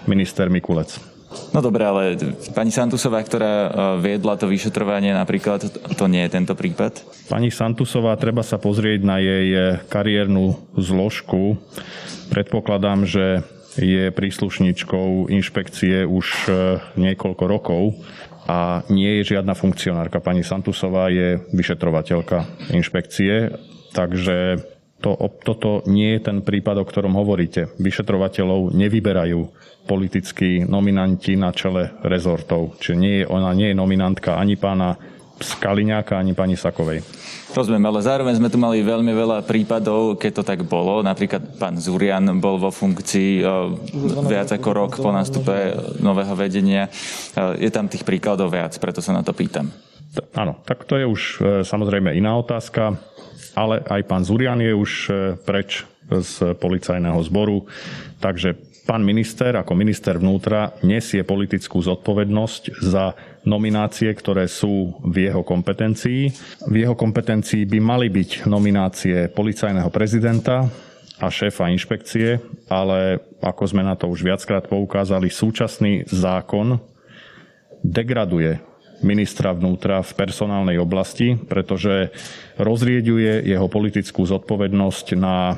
minister 0.10 0.52
Mikulec. 0.52 1.09
No 1.54 1.62
dobre, 1.62 1.86
ale 1.86 2.18
pani 2.58 2.74
Santusová, 2.74 3.22
ktorá 3.22 3.54
e, 3.54 3.70
viedla 4.02 4.34
to 4.38 4.50
vyšetrovanie 4.50 5.14
napríklad, 5.14 5.62
to 5.94 6.06
nie 6.10 6.26
je 6.26 6.34
tento 6.34 6.54
prípad? 6.58 7.06
Pani 7.30 7.54
Santusová, 7.54 8.18
treba 8.18 8.42
sa 8.42 8.58
pozrieť 8.58 9.00
na 9.06 9.22
jej 9.22 9.48
e, 9.54 9.62
kariérnu 9.90 10.58
zložku. 10.74 11.58
Predpokladám, 12.34 13.06
že 13.06 13.46
je 13.78 14.10
príslušničkou 14.10 15.30
inšpekcie 15.30 16.06
už 16.06 16.26
e, 16.50 16.52
niekoľko 16.98 17.44
rokov 17.46 17.84
a 18.50 18.82
nie 18.90 19.22
je 19.22 19.38
žiadna 19.38 19.54
funkcionárka. 19.54 20.26
Pani 20.26 20.42
Santusová 20.42 21.14
je 21.14 21.38
vyšetrovateľka 21.54 22.70
inšpekcie, 22.74 23.54
takže 23.94 24.66
to, 25.00 25.16
toto 25.48 25.84
nie 25.88 26.16
je 26.16 26.28
ten 26.28 26.44
prípad, 26.44 26.84
o 26.84 26.86
ktorom 26.88 27.16
hovoríte. 27.16 27.72
Vyšetrovateľov 27.80 28.76
nevyberajú 28.76 29.40
politickí 29.88 30.68
nominanti 30.68 31.34
na 31.40 31.56
čele 31.56 31.96
rezortov. 32.06 32.78
Čiže 32.78 32.96
nie 33.00 33.16
je, 33.22 33.26
ona 33.26 33.56
nie 33.56 33.72
je 33.72 33.80
nominantka 33.80 34.38
ani 34.38 34.60
pána 34.60 35.00
Skaliňáka 35.40 36.20
ani 36.20 36.36
pani 36.36 36.60
Sakovej. 36.60 37.00
Rozumiem, 37.56 37.88
ale 37.88 38.04
zároveň 38.04 38.44
sme 38.44 38.52
tu 38.52 38.60
mali 38.60 38.84
veľmi 38.84 39.08
veľa 39.16 39.48
prípadov, 39.48 40.20
keď 40.20 40.32
to 40.36 40.44
tak 40.44 40.68
bolo. 40.68 41.00
Napríklad 41.00 41.56
pán 41.56 41.80
Zurian 41.80 42.28
bol 42.44 42.60
vo 42.60 42.68
funkcii 42.68 43.40
viac 44.28 44.52
ako 44.52 44.70
rok 44.76 44.92
po 45.00 45.16
nástupe 45.16 45.80
nového 46.04 46.36
vedenia. 46.36 46.92
Je 47.56 47.72
tam 47.72 47.88
tých 47.88 48.04
príkladov 48.04 48.52
viac, 48.52 48.76
preto 48.84 49.00
sa 49.00 49.16
na 49.16 49.24
to 49.24 49.32
pýtam. 49.32 49.72
Áno, 50.36 50.60
tak 50.68 50.84
to 50.84 51.00
je 51.00 51.08
už 51.08 51.22
samozrejme 51.64 52.12
iná 52.20 52.36
otázka, 52.36 53.00
ale 53.60 53.84
aj 53.84 54.02
pán 54.08 54.24
Zurian 54.24 54.64
je 54.64 54.72
už 54.72 54.92
preč 55.44 55.84
z 56.08 56.56
policajného 56.56 57.20
zboru, 57.28 57.68
takže 58.24 58.56
pán 58.88 59.06
minister 59.06 59.54
ako 59.54 59.78
minister 59.78 60.18
vnútra 60.18 60.74
nesie 60.82 61.22
politickú 61.22 61.78
zodpovednosť 61.84 62.82
za 62.82 63.14
nominácie, 63.46 64.10
ktoré 64.16 64.50
sú 64.50 64.98
v 65.06 65.30
jeho 65.30 65.46
kompetencii. 65.46 66.22
V 66.66 66.76
jeho 66.76 66.98
kompetencii 66.98 67.70
by 67.70 67.80
mali 67.84 68.08
byť 68.10 68.50
nominácie 68.50 69.30
policajného 69.30 69.94
prezidenta 69.94 70.66
a 71.20 71.28
šéfa 71.28 71.70
inšpekcie, 71.70 72.40
ale 72.72 73.20
ako 73.44 73.64
sme 73.68 73.84
na 73.84 73.94
to 73.94 74.08
už 74.08 74.24
viackrát 74.24 74.66
poukázali, 74.66 75.28
súčasný 75.30 76.08
zákon 76.08 76.80
degraduje 77.84 78.69
ministra 79.02 79.56
vnútra 79.56 80.04
v 80.04 80.12
personálnej 80.16 80.78
oblasti, 80.80 81.36
pretože 81.36 82.12
rozrieďuje 82.60 83.48
jeho 83.48 83.68
politickú 83.72 84.28
zodpovednosť 84.28 85.08
na 85.16 85.56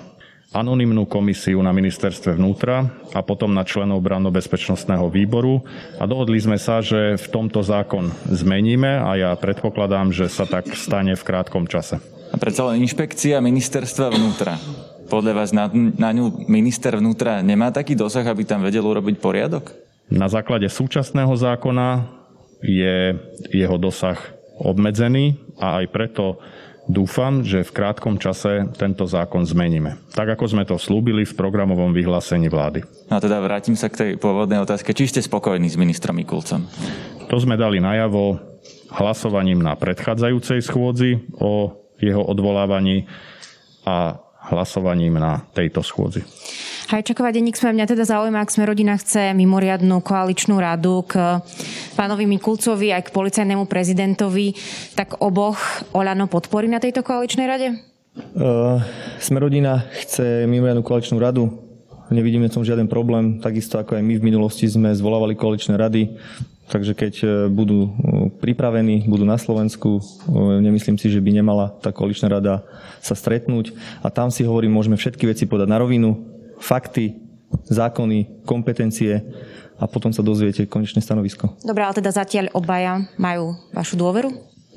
anonymnú 0.52 1.08
komisiu 1.08 1.64
na 1.64 1.72
ministerstve 1.72 2.36
vnútra 2.36 2.84
a 3.16 3.24
potom 3.24 3.56
na 3.56 3.64
členov 3.64 4.04
branno-bezpečnostného 4.04 5.08
výboru 5.08 5.64
a 5.96 6.04
dohodli 6.04 6.44
sme 6.44 6.60
sa, 6.60 6.84
že 6.84 7.16
v 7.16 7.28
tomto 7.32 7.64
zákon 7.64 8.12
zmeníme 8.28 9.00
a 9.00 9.16
ja 9.16 9.32
predpokladám, 9.40 10.12
že 10.12 10.28
sa 10.28 10.44
tak 10.44 10.76
stane 10.76 11.16
v 11.16 11.24
krátkom 11.24 11.72
čase. 11.72 12.04
A 12.32 12.36
predsa 12.36 12.68
len 12.68 12.84
inšpekcia 12.84 13.40
ministerstva 13.40 14.12
vnútra. 14.12 14.60
Podľa 15.08 15.34
vás 15.36 15.52
na, 15.52 15.68
na 16.00 16.16
ňu 16.16 16.48
minister 16.48 16.96
vnútra 16.96 17.44
nemá 17.44 17.72
taký 17.72 17.96
dosah, 17.96 18.24
aby 18.24 18.48
tam 18.48 18.64
vedel 18.64 18.84
urobiť 18.84 19.20
poriadok? 19.20 19.76
Na 20.12 20.28
základe 20.28 20.68
súčasného 20.68 21.32
zákona 21.32 22.20
je 22.62 23.18
jeho 23.50 23.78
dosah 23.82 24.18
obmedzený 24.62 25.38
a 25.58 25.82
aj 25.82 25.86
preto 25.90 26.38
Dúfam, 26.90 27.46
že 27.46 27.62
v 27.62 27.72
krátkom 27.72 28.18
čase 28.18 28.66
tento 28.74 29.06
zákon 29.06 29.46
zmeníme. 29.46 30.02
Tak 30.18 30.34
ako 30.34 30.46
sme 30.50 30.64
to 30.66 30.82
slúbili 30.82 31.24
v 31.30 31.38
programovom 31.38 31.94
vyhlásení 31.94 32.50
vlády. 32.50 32.82
No 33.06 33.16
a 33.16 33.24
teda 33.24 33.38
vrátim 33.38 33.78
sa 33.78 33.88
k 33.88 33.96
tej 33.96 34.12
pôvodnej 34.18 34.58
otázke. 34.60 34.92
Či 34.92 35.14
ste 35.14 35.22
spokojní 35.22 35.70
s 35.70 35.78
ministrom 35.78 36.18
Mikulcom? 36.18 36.66
To 37.30 37.38
sme 37.38 37.54
dali 37.54 37.78
najavo 37.78 38.42
hlasovaním 38.98 39.62
na 39.62 39.78
predchádzajúcej 39.78 40.60
schôdzi 40.66 41.22
o 41.38 41.80
jeho 42.02 42.26
odvolávaní 42.26 43.06
a 43.86 44.18
hlasovaním 44.52 45.22
na 45.22 45.46
tejto 45.54 45.86
schôdzi. 45.86 46.26
Hajčaková 46.92 47.32
denník 47.32 47.56
sme 47.56 47.72
mňa 47.72 47.88
teda 47.88 48.04
zaujíma, 48.04 48.44
ak 48.44 48.52
sme 48.52 48.68
rodina 48.68 49.00
chce 49.00 49.32
mimoriadnú 49.32 50.04
koaličnú 50.04 50.60
radu 50.60 51.08
k 51.08 51.40
pánovi 51.96 52.28
Mikulcovi 52.28 52.92
aj 52.92 53.08
k 53.08 53.16
policajnému 53.16 53.64
prezidentovi, 53.64 54.52
tak 54.92 55.24
oboch 55.24 55.56
Olano 55.96 56.28
podporí 56.28 56.68
na 56.68 56.84
tejto 56.84 57.00
koaličnej 57.00 57.48
rade? 57.48 57.80
Uh, 58.36 58.84
sme 59.24 59.40
rodina 59.40 59.88
chce 60.04 60.44
mimoriadnú 60.52 60.84
koaličnú 60.84 61.16
radu. 61.16 61.48
Nevidíme 62.12 62.52
v 62.52 62.60
tom 62.60 62.68
žiaden 62.68 62.92
problém. 62.92 63.40
Takisto 63.40 63.80
ako 63.80 63.96
aj 63.96 64.04
my 64.04 64.20
v 64.20 64.28
minulosti 64.28 64.68
sme 64.68 64.92
zvolávali 64.92 65.40
koaličné 65.40 65.80
rady. 65.80 66.20
Takže 66.72 66.92
keď 66.96 67.14
e, 67.20 67.28
budú 67.52 67.84
e, 67.84 67.90
pripravení, 68.40 69.04
budú 69.04 69.28
na 69.28 69.36
Slovensku, 69.36 70.00
e, 70.00 70.02
nemyslím 70.64 70.96
si, 70.96 71.12
že 71.12 71.20
by 71.20 71.36
nemala 71.36 71.68
tá 71.84 71.92
koaličná 71.92 72.32
rada 72.32 72.64
sa 73.04 73.12
stretnúť. 73.12 73.76
A 74.00 74.08
tam 74.08 74.32
si 74.32 74.48
hovorím, 74.48 74.72
môžeme 74.72 74.96
všetky 74.96 75.28
veci 75.28 75.44
podať 75.52 75.68
na 75.68 75.84
rovinu, 75.84 76.16
fakty, 76.62 77.18
zákony, 77.68 78.46
kompetencie 78.48 79.20
a 79.82 79.90
potom 79.90 80.14
sa 80.14 80.22
dozviete 80.22 80.70
konečné 80.70 81.02
stanovisko. 81.02 81.58
Dobre, 81.66 81.82
ale 81.84 81.98
teda 81.98 82.14
zatiaľ 82.14 82.54
obaja 82.54 83.02
majú 83.18 83.58
vašu 83.74 83.98
dôveru? 83.98 84.30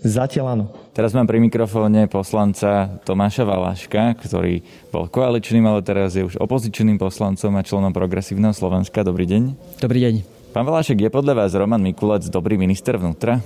Zatiaľ 0.04 0.46
áno. 0.52 0.66
Teraz 0.92 1.16
mám 1.16 1.24
pri 1.24 1.40
mikrofóne 1.40 2.04
poslanca 2.12 3.00
Tomáša 3.08 3.48
Valaška, 3.48 4.20
ktorý 4.20 4.60
bol 4.92 5.08
koaličným, 5.08 5.64
ale 5.64 5.80
teraz 5.80 6.12
je 6.12 6.28
už 6.28 6.36
opozičným 6.36 7.00
poslancom 7.00 7.56
a 7.56 7.64
členom 7.64 7.92
Progresívneho 7.94 8.52
Slovenska. 8.52 9.00
Dobrý 9.00 9.24
deň. 9.24 9.42
Dobrý 9.80 10.04
deň. 10.04 10.43
Pán 10.54 10.70
Valášek, 10.70 11.02
je 11.02 11.10
podľa 11.10 11.34
vás 11.34 11.50
Roman 11.58 11.82
Mikulec 11.82 12.30
dobrý 12.30 12.54
minister 12.54 12.94
vnútra? 12.94 13.42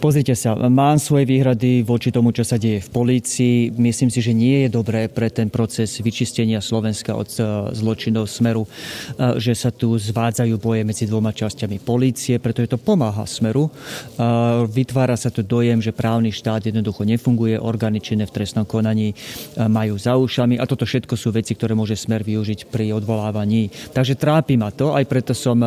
Pozrite 0.00 0.32
sa, 0.32 0.56
mám 0.56 0.96
svoje 0.96 1.28
výhrady 1.28 1.84
voči 1.84 2.08
tomu, 2.08 2.32
čo 2.32 2.40
sa 2.40 2.56
deje 2.56 2.80
v 2.80 2.88
polícii. 2.88 3.68
Myslím 3.76 4.08
si, 4.08 4.24
že 4.24 4.32
nie 4.32 4.64
je 4.64 4.72
dobré 4.72 5.12
pre 5.12 5.28
ten 5.28 5.52
proces 5.52 6.00
vyčistenia 6.00 6.64
Slovenska 6.64 7.12
od 7.12 7.28
eh, 7.36 7.44
zločinov 7.76 8.32
smeru, 8.32 8.64
eh, 8.64 9.36
že 9.36 9.52
sa 9.52 9.68
tu 9.68 9.92
zvádzajú 9.92 10.56
boje 10.56 10.88
medzi 10.88 11.04
dvoma 11.04 11.36
časťami 11.36 11.84
polície, 11.84 12.40
pretože 12.40 12.72
to 12.72 12.80
pomáha 12.80 13.28
smeru. 13.28 13.68
Eh, 13.68 14.64
vytvára 14.72 15.20
sa 15.20 15.28
tu 15.28 15.44
dojem, 15.44 15.84
že 15.84 15.92
právny 15.92 16.32
štát 16.32 16.64
jednoducho 16.64 17.04
nefunguje, 17.04 17.60
orgány 17.60 18.00
činné 18.00 18.24
v 18.24 18.32
trestnom 18.32 18.64
konaní 18.64 19.12
majú 19.68 20.00
za 20.00 20.16
ušami 20.16 20.56
a 20.56 20.64
toto 20.64 20.88
všetko 20.88 21.12
sú 21.12 21.28
veci, 21.28 21.52
ktoré 21.52 21.76
môže 21.76 21.92
smer 21.92 22.24
využiť 22.24 22.72
pri 22.72 22.96
odvolávaní. 22.96 23.68
Takže 23.92 24.16
trápi 24.16 24.56
ma 24.56 24.72
to, 24.72 24.96
aj 24.96 25.04
preto 25.04 25.36
som 25.36 25.60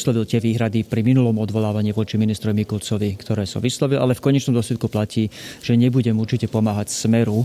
vyslovil 0.00 0.24
tie 0.24 0.40
výhrady 0.40 0.80
pri 0.88 1.04
minulom 1.04 1.36
odvolávaní 1.44 1.92
voči 1.92 2.16
ministrovi 2.16 2.64
Mikulcovi, 2.64 3.20
ktoré 3.20 3.44
som 3.44 3.60
vyslovil, 3.60 4.00
ale 4.00 4.16
v 4.16 4.24
konečnom 4.24 4.56
dôsledku 4.56 4.88
platí, 4.88 5.28
že 5.60 5.76
nebudem 5.76 6.16
určite 6.16 6.48
pomáhať 6.48 6.88
smeru 6.88 7.44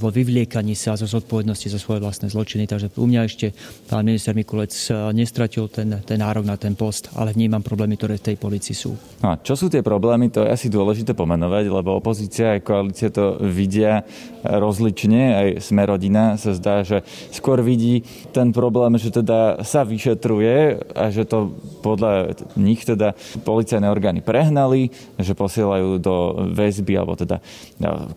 vo 0.00 0.08
vyvliekaní 0.08 0.72
sa 0.72 0.96
zo 0.96 1.04
zodpovednosti 1.04 1.68
za 1.68 1.76
svoje 1.76 2.00
vlastné 2.00 2.32
zločiny. 2.32 2.64
Takže 2.64 2.96
u 2.96 3.04
mňa 3.04 3.20
ešte 3.28 3.52
pán 3.84 4.08
minister 4.08 4.32
Mikulec 4.32 4.72
nestratil 5.12 5.68
ten, 5.68 6.00
ten 6.08 6.16
nárok 6.16 6.48
na 6.48 6.56
ten 6.56 6.72
post, 6.72 7.12
ale 7.12 7.36
vnímam 7.36 7.60
problémy, 7.60 8.00
ktoré 8.00 8.16
v 8.16 8.32
tej 8.32 8.36
policii 8.40 8.72
sú. 8.72 8.96
No 9.20 9.36
a 9.36 9.36
čo 9.36 9.52
sú 9.52 9.68
tie 9.68 9.84
problémy, 9.84 10.32
to 10.32 10.48
je 10.48 10.48
asi 10.48 10.72
dôležité 10.72 11.12
pomenovať, 11.12 11.68
lebo 11.68 12.00
opozícia 12.00 12.56
aj 12.56 12.64
koalícia 12.64 13.12
to 13.12 13.36
vidia 13.44 14.08
rozlične. 14.40 15.20
Aj 15.36 15.48
sme 15.60 15.84
rodina 15.84 16.40
sa 16.40 16.56
zdá, 16.56 16.80
že 16.80 17.04
skôr 17.28 17.60
vidí 17.60 18.08
ten 18.32 18.56
problém, 18.56 18.96
že 18.96 19.12
teda 19.12 19.60
sa 19.68 19.84
vyšetruje 19.84 20.80
a 20.96 21.12
že 21.12 21.28
to 21.28 21.57
podľa 21.80 22.34
nich 22.58 22.82
teda 22.82 23.14
policajné 23.42 23.86
orgány 23.86 24.20
prehnali, 24.24 24.90
že 25.20 25.36
posielajú 25.36 25.98
do 26.02 26.14
väzby 26.54 26.94
alebo 26.98 27.14
teda 27.18 27.38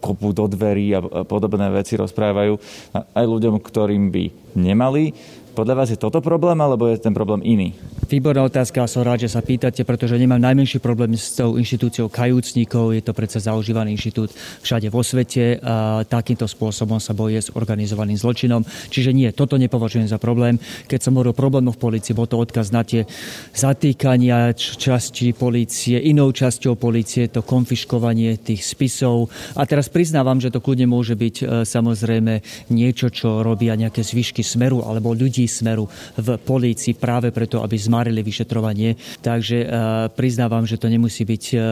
kopu 0.02 0.34
do 0.34 0.46
dverí 0.50 0.98
a 0.98 1.00
podobné 1.24 1.70
veci 1.74 1.98
rozprávajú. 1.98 2.54
Aj 2.94 3.26
ľuďom, 3.26 3.60
ktorým 3.62 4.10
by 4.10 4.51
nemali 4.56 5.14
podľa 5.52 5.84
vás 5.84 5.92
je 5.92 6.00
toto 6.00 6.24
problém, 6.24 6.56
alebo 6.64 6.88
je 6.88 6.96
ten 6.96 7.12
problém 7.12 7.44
iný? 7.44 7.76
Výborná 8.08 8.48
otázka, 8.48 8.88
som 8.88 9.04
rád, 9.04 9.28
že 9.28 9.36
sa 9.36 9.44
pýtate, 9.44 9.84
pretože 9.84 10.16
nemám 10.16 10.40
najmenší 10.40 10.80
problém 10.80 11.12
s 11.16 11.36
tou 11.36 11.60
inštitúciou 11.60 12.08
kajúcníkov. 12.08 12.96
Je 12.96 13.04
to 13.04 13.12
predsa 13.12 13.52
zaužívaný 13.52 14.00
inštitút 14.00 14.32
všade 14.64 14.88
vo 14.88 15.04
svete. 15.04 15.60
A 15.60 16.08
takýmto 16.08 16.48
spôsobom 16.48 17.04
sa 17.04 17.12
bojuje 17.12 17.52
s 17.52 17.54
organizovaným 17.56 18.16
zločinom. 18.16 18.64
Čiže 18.64 19.12
nie, 19.12 19.28
toto 19.36 19.60
nepovažujem 19.60 20.08
za 20.08 20.20
problém. 20.20 20.56
Keď 20.88 21.00
som 21.04 21.20
hovoril 21.20 21.36
o 21.36 21.40
problémoch 21.40 21.76
v 21.76 21.84
policii, 21.84 22.16
bol 22.16 22.32
to 22.32 22.40
odkaz 22.40 22.72
na 22.72 22.88
tie 22.88 23.04
zatýkania 23.52 24.56
časti 24.56 25.36
policie, 25.36 26.00
inou 26.00 26.32
časťou 26.32 26.80
policie, 26.80 27.28
to 27.28 27.44
konfiškovanie 27.44 28.40
tých 28.40 28.64
spisov. 28.64 29.28
A 29.60 29.68
teraz 29.68 29.92
priznávam, 29.92 30.40
že 30.40 30.52
to 30.52 30.64
kľudne 30.64 30.88
môže 30.88 31.16
byť 31.16 31.36
e, 31.44 31.46
samozrejme 31.68 32.34
niečo, 32.72 33.12
čo 33.12 33.44
robia 33.44 33.76
nejaké 33.76 34.00
zvyšky 34.00 34.41
smeru 34.44 34.84
alebo 34.84 35.14
ľudí 35.16 35.48
smeru 35.48 35.88
v 36.18 36.38
polícii 36.42 36.98
práve 36.98 37.30
preto, 37.32 37.62
aby 37.64 37.78
zmarili 37.78 38.22
vyšetrovanie. 38.22 38.98
Takže 39.22 39.58
e, 39.64 39.68
priznávam, 40.14 40.66
že 40.68 40.78
to 40.78 40.92
nemusí 40.92 41.24
byť 41.24 41.44
e, 41.54 41.58
e, 41.58 41.64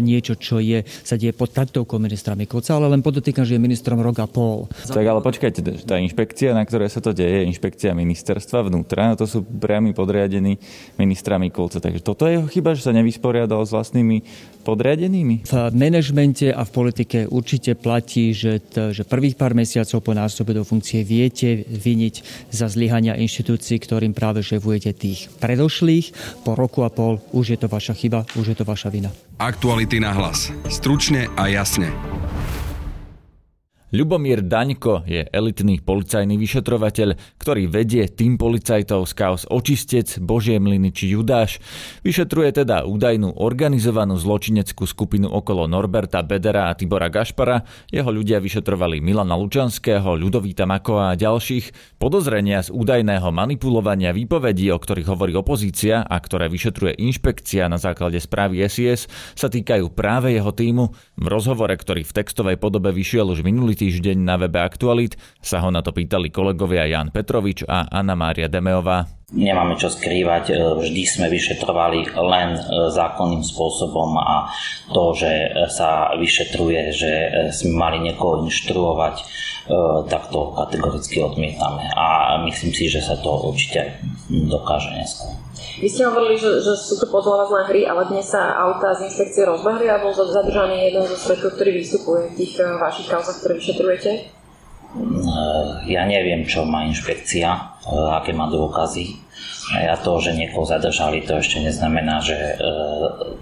niečo, 0.00 0.38
čo 0.38 0.62
je, 0.62 0.84
sa 0.84 1.18
deje 1.18 1.34
pod 1.34 1.52
taktovkou 1.52 1.98
ministra 2.00 2.38
Mikulca, 2.38 2.76
ale 2.76 2.92
len 2.92 3.02
podotýkam, 3.04 3.44
že 3.44 3.56
je 3.56 3.62
ministrom 3.62 3.98
rok 4.00 4.20
a 4.22 4.28
pol. 4.28 4.70
Tak 4.86 5.04
ale 5.04 5.20
počkajte, 5.20 5.88
tá 5.88 5.96
inšpekcia, 5.98 6.54
na 6.54 6.62
ktorej 6.64 6.92
sa 6.92 7.00
to 7.02 7.10
deje, 7.16 7.48
inšpekcia 7.48 7.96
ministerstva 7.96 8.68
vnútra, 8.68 9.18
to 9.18 9.26
sú 9.26 9.42
priami 9.42 9.96
podriadení 9.96 10.60
ministra 11.00 11.40
Mikulca. 11.40 11.82
Takže 11.82 12.04
toto 12.04 12.28
je 12.28 12.38
jeho 12.38 12.48
chyba, 12.48 12.76
že 12.76 12.86
sa 12.86 12.92
nevysporiadal 12.94 13.64
s 13.66 13.74
vlastnými 13.74 14.22
podriadenými? 14.68 15.48
V 15.48 15.54
manažmente 15.72 16.52
a 16.52 16.62
v 16.66 16.70
politike 16.70 17.18
určite 17.24 17.72
platí, 17.72 18.36
že, 18.36 18.60
t, 18.60 18.92
že 18.92 19.08
prvých 19.08 19.38
pár 19.40 19.56
mesiacov 19.56 20.04
po 20.04 20.12
nástupe 20.12 20.52
do 20.52 20.60
funkcie 20.60 21.00
viete 21.00 21.64
vyniť 21.78 22.14
za 22.50 22.66
zlyhania 22.66 23.14
inštitúcií, 23.16 23.78
ktorým 23.78 24.12
práve 24.12 24.42
šéfujete 24.42 24.92
tých 24.92 25.30
predošlých. 25.38 26.12
Po 26.42 26.58
roku 26.58 26.82
a 26.82 26.90
pol 26.90 27.22
už 27.32 27.54
je 27.54 27.58
to 27.58 27.70
vaša 27.70 27.94
chyba, 27.94 28.26
už 28.34 28.52
je 28.52 28.56
to 28.58 28.66
vaša 28.66 28.90
vina. 28.90 29.14
Aktuality 29.38 30.02
na 30.02 30.10
hlas. 30.10 30.50
Stručne 30.66 31.30
a 31.38 31.46
jasne. 31.46 31.94
Ľubomír 33.88 34.44
Daňko 34.44 35.08
je 35.08 35.24
elitný 35.32 35.80
policajný 35.80 36.36
vyšetrovateľ, 36.36 37.40
ktorý 37.40 37.72
vedie 37.72 38.04
tým 38.04 38.36
policajtov 38.36 39.08
z 39.08 39.12
kaos 39.16 39.48
Očistec, 39.48 40.20
Božie 40.20 40.60
mlyny 40.60 40.92
či 40.92 41.16
Judáš. 41.16 41.56
Vyšetruje 42.04 42.52
teda 42.52 42.84
údajnú 42.84 43.40
organizovanú 43.40 44.20
zločineckú 44.20 44.84
skupinu 44.84 45.32
okolo 45.32 45.64
Norberta 45.64 46.20
Bedera 46.20 46.68
a 46.68 46.76
Tibora 46.76 47.08
Gašpara. 47.08 47.64
Jeho 47.88 48.12
ľudia 48.12 48.44
vyšetrovali 48.44 49.00
Milana 49.00 49.40
Lučanského, 49.40 50.20
Ľudovíta 50.20 50.68
Makova 50.68 51.08
a 51.08 51.16
ďalších. 51.16 51.96
Podozrenia 51.96 52.60
z 52.60 52.68
údajného 52.68 53.32
manipulovania 53.32 54.12
výpovedí, 54.12 54.68
o 54.68 54.76
ktorých 54.76 55.08
hovorí 55.08 55.32
opozícia 55.32 56.04
a 56.04 56.16
ktoré 56.20 56.52
vyšetruje 56.52 57.00
inšpekcia 57.00 57.64
na 57.72 57.80
základe 57.80 58.20
správy 58.20 58.68
SIS, 58.68 59.08
sa 59.32 59.48
týkajú 59.48 59.96
práve 59.96 60.36
jeho 60.36 60.52
týmu. 60.52 60.92
V 61.16 61.24
rozhovore, 61.24 61.72
ktorý 61.72 62.04
v 62.04 62.12
textovej 62.20 62.60
podobe 62.60 62.92
vyšiel 62.92 63.32
už 63.32 63.40
minulý 63.40 63.77
týždeň 63.78 64.18
na 64.18 64.34
webe 64.34 64.58
Aktualit 64.58 65.14
sa 65.38 65.62
ho 65.62 65.70
na 65.70 65.78
to 65.78 65.94
pýtali 65.94 66.34
kolegovia 66.34 66.90
Jan 66.90 67.14
Petrovič 67.14 67.62
a 67.70 67.86
Anna 67.86 68.18
Mária 68.18 68.50
Demeová. 68.50 69.17
Nemáme 69.28 69.76
čo 69.76 69.92
skrývať, 69.92 70.44
e, 70.48 70.52
vždy 70.56 71.02
sme 71.04 71.26
vyšetrovali 71.28 72.16
len 72.16 72.56
e, 72.56 72.60
zákonným 72.88 73.44
spôsobom 73.44 74.16
a 74.16 74.48
to, 74.88 75.12
že 75.12 75.52
sa 75.68 76.16
vyšetruje, 76.16 76.82
že 76.96 77.12
e, 77.12 77.28
sme 77.52 77.76
mali 77.76 78.00
niekoho 78.00 78.48
inštruovať, 78.48 79.20
tak 80.08 80.32
to 80.32 80.56
kategoricky 80.56 81.20
odmietame 81.20 81.92
a 81.92 82.40
myslím 82.40 82.72
si, 82.72 82.88
že 82.88 83.04
sa 83.04 83.20
to 83.20 83.52
určite 83.52 84.00
dokáže 84.32 84.96
neskôr. 84.96 85.36
Vy 85.84 85.92
ste 85.92 86.08
hovorili, 86.08 86.40
že, 86.40 86.64
že 86.64 86.72
sú 86.72 86.96
to 86.96 87.04
len 87.12 87.68
hry, 87.68 87.84
ale 87.84 88.08
dnes 88.08 88.32
sa 88.32 88.56
auta 88.64 88.96
z 88.96 89.12
inšpekcie 89.12 89.44
rozbehli 89.44 89.92
a 89.92 90.00
bol 90.00 90.16
zadržaný 90.16 90.88
jeden 90.88 91.04
zo 91.04 91.20
svetkov, 91.20 91.60
ktorý 91.60 91.84
vystupuje 91.84 92.32
v 92.32 92.36
tých 92.40 92.64
vašich 92.64 93.12
kauzach, 93.12 93.44
ktoré 93.44 93.60
vyšetrujete? 93.60 94.37
Ja 95.84 96.08
neviem, 96.08 96.48
čo 96.48 96.64
má 96.64 96.88
inšpekcia, 96.88 97.78
aké 98.16 98.32
má 98.32 98.48
dôkazy. 98.48 99.28
A 99.68 100.00
to, 100.00 100.16
že 100.16 100.32
niekoho 100.32 100.64
zadržali, 100.64 101.28
to 101.28 101.36
ešte 101.36 101.60
neznamená, 101.60 102.24
že 102.24 102.32
e, 102.32 102.54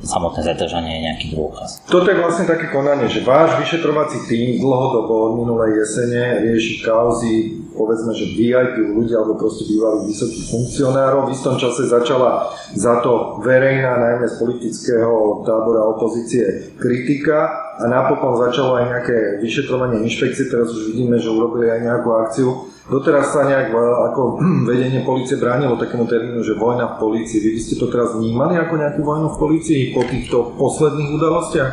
samotné 0.02 0.42
zadržanie 0.42 0.98
je 0.98 1.04
nejaký 1.06 1.26
dôkaz. 1.38 1.86
Toto 1.86 2.10
je 2.10 2.18
vlastne 2.18 2.50
také 2.50 2.66
konanie, 2.74 3.06
že 3.06 3.22
váš 3.22 3.54
vyšetrovací 3.62 4.26
tým 4.26 4.58
dlhodobo 4.58 5.14
od 5.30 5.32
minulej 5.38 5.86
jesene 5.86 6.42
rieši 6.42 6.82
kauzy, 6.82 7.62
povedzme, 7.78 8.10
že 8.10 8.34
VIP 8.34 8.90
ľudia 8.98 9.22
alebo 9.22 9.38
proste 9.38 9.70
bývali 9.70 10.10
vysokých 10.10 10.46
funkcionárov. 10.50 11.30
V 11.30 11.34
istom 11.38 11.54
čase 11.62 11.86
začala 11.86 12.50
za 12.74 12.98
to 13.06 13.38
verejná, 13.46 13.94
najmä 13.94 14.26
z 14.26 14.36
politického 14.42 15.46
tábora 15.46 15.86
opozície, 15.94 16.74
kritika 16.74 17.65
a 17.76 17.84
napokon 17.88 18.40
začalo 18.40 18.80
aj 18.80 18.84
nejaké 18.88 19.16
vyšetrovanie 19.44 20.04
inšpekcie. 20.08 20.48
Teraz 20.48 20.72
už 20.72 20.96
vidíme, 20.96 21.20
že 21.20 21.28
urobili 21.28 21.68
aj 21.68 21.80
nejakú 21.84 22.08
akciu 22.16 22.50
Doteraz 22.86 23.34
sa 23.34 23.42
nejak 23.42 23.74
e, 23.74 23.78
ako 24.12 24.38
vedenie 24.70 25.02
policie 25.02 25.42
bránilo 25.42 25.74
takému 25.74 26.06
termínu, 26.06 26.40
že 26.46 26.54
vojna 26.54 26.94
v 26.94 26.98
polícii. 27.02 27.42
Vy 27.42 27.58
ste 27.58 27.74
to 27.82 27.90
teraz 27.90 28.14
vnímali 28.14 28.54
ako 28.54 28.74
nejakú 28.78 29.02
vojnu 29.02 29.26
v 29.34 29.40
polícii 29.42 29.80
po 29.90 30.06
týchto 30.06 30.54
posledných 30.54 31.10
udalostiach? 31.18 31.72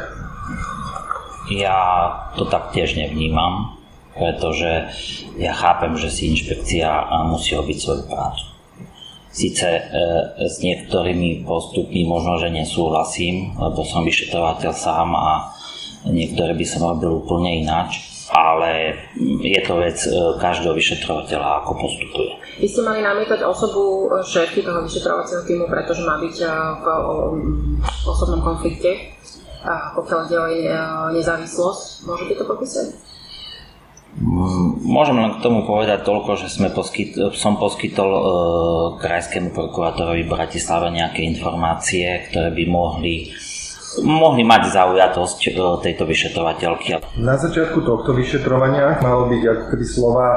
Ja 1.54 1.78
to 2.34 2.50
tak 2.50 2.74
tiež 2.74 2.98
nevnímam, 2.98 3.78
pretože 4.18 4.90
ja 5.38 5.54
chápem, 5.54 5.94
že 6.02 6.10
si 6.10 6.34
inšpekcia 6.34 6.90
musí 7.30 7.54
robiť 7.54 7.78
svoju 7.78 8.04
prácu. 8.10 8.46
Sice 9.30 9.70
e, 9.70 9.82
s 10.50 10.66
niektorými 10.66 11.46
postupmi 11.46 12.10
možno, 12.10 12.42
že 12.42 12.50
nesúhlasím, 12.50 13.54
lebo 13.54 13.86
som 13.86 14.02
vyšetrovateľ 14.02 14.74
sám 14.74 15.14
a 15.14 15.54
niektoré 16.08 16.52
by 16.56 16.66
som 16.68 16.84
robil 16.84 17.24
úplne 17.24 17.64
ináč, 17.64 18.04
ale 18.34 18.98
je 19.20 19.62
to 19.62 19.78
vec 19.78 20.00
e, 20.04 20.12
každého 20.42 20.74
vyšetrovateľa, 20.74 21.64
ako 21.64 21.72
postupuje. 21.78 22.32
Vy 22.60 22.68
ste 22.70 22.82
mali 22.82 23.06
namietať 23.06 23.46
osobu 23.46 24.10
e, 24.10 24.26
šéfky 24.26 24.66
toho 24.66 24.82
vyšetrovacieho 24.84 25.44
týmu, 25.46 25.66
pretože 25.70 26.02
má 26.04 26.18
byť 26.18 26.36
e, 26.42 26.48
v 27.84 28.06
osobnom 28.10 28.42
konflikte, 28.42 29.14
pokiaľ 29.96 30.20
ide 30.28 30.38
o 30.38 30.48
nezávislosť. 31.16 32.04
Môžete 32.04 32.34
to 32.36 32.44
popísať? 32.44 32.88
Môžem 34.86 35.18
len 35.18 35.42
k 35.42 35.44
tomu 35.44 35.66
povedať 35.66 36.06
toľko, 36.06 36.38
že 36.38 36.46
sme 36.46 36.70
poskyt, 36.70 37.18
som 37.34 37.58
poskytol 37.58 38.10
e, 38.14 38.22
krajskému 39.02 39.50
prokurátorovi 39.50 40.30
v 40.30 40.34
Bratislave 40.34 40.94
nejaké 40.94 41.26
informácie, 41.26 42.30
ktoré 42.30 42.54
by 42.54 42.64
mohli 42.70 43.34
mohli 44.02 44.42
mať 44.42 44.74
zaujatosť 44.74 45.40
e, 45.46 45.50
tejto 45.86 46.04
vyšetrovateľky. 46.10 47.20
Na 47.22 47.38
začiatku 47.38 47.86
tohto 47.86 48.18
vyšetrovania 48.18 48.98
malo 49.06 49.30
byť 49.30 49.42
ako 49.46 49.64
keby 49.70 49.86
slova 49.86 50.28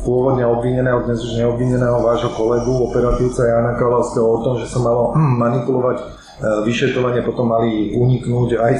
pôvodne 0.00 0.48
obvineného, 0.48 1.04
dnes 1.04 1.20
už 1.20 1.36
neobvineného 1.36 2.00
vášho 2.00 2.32
kolegu, 2.32 2.88
operatívca 2.88 3.44
Jana 3.44 3.76
Kalavského 3.76 4.26
o 4.26 4.38
tom, 4.42 4.54
že 4.58 4.66
sa 4.66 4.80
malo 4.80 5.12
manipulovať 5.14 6.21
E, 6.21 6.21
vyšetrovanie 6.40 7.22
potom 7.22 7.52
mali 7.52 7.92
uniknúť, 7.92 8.56
aj 8.56 8.74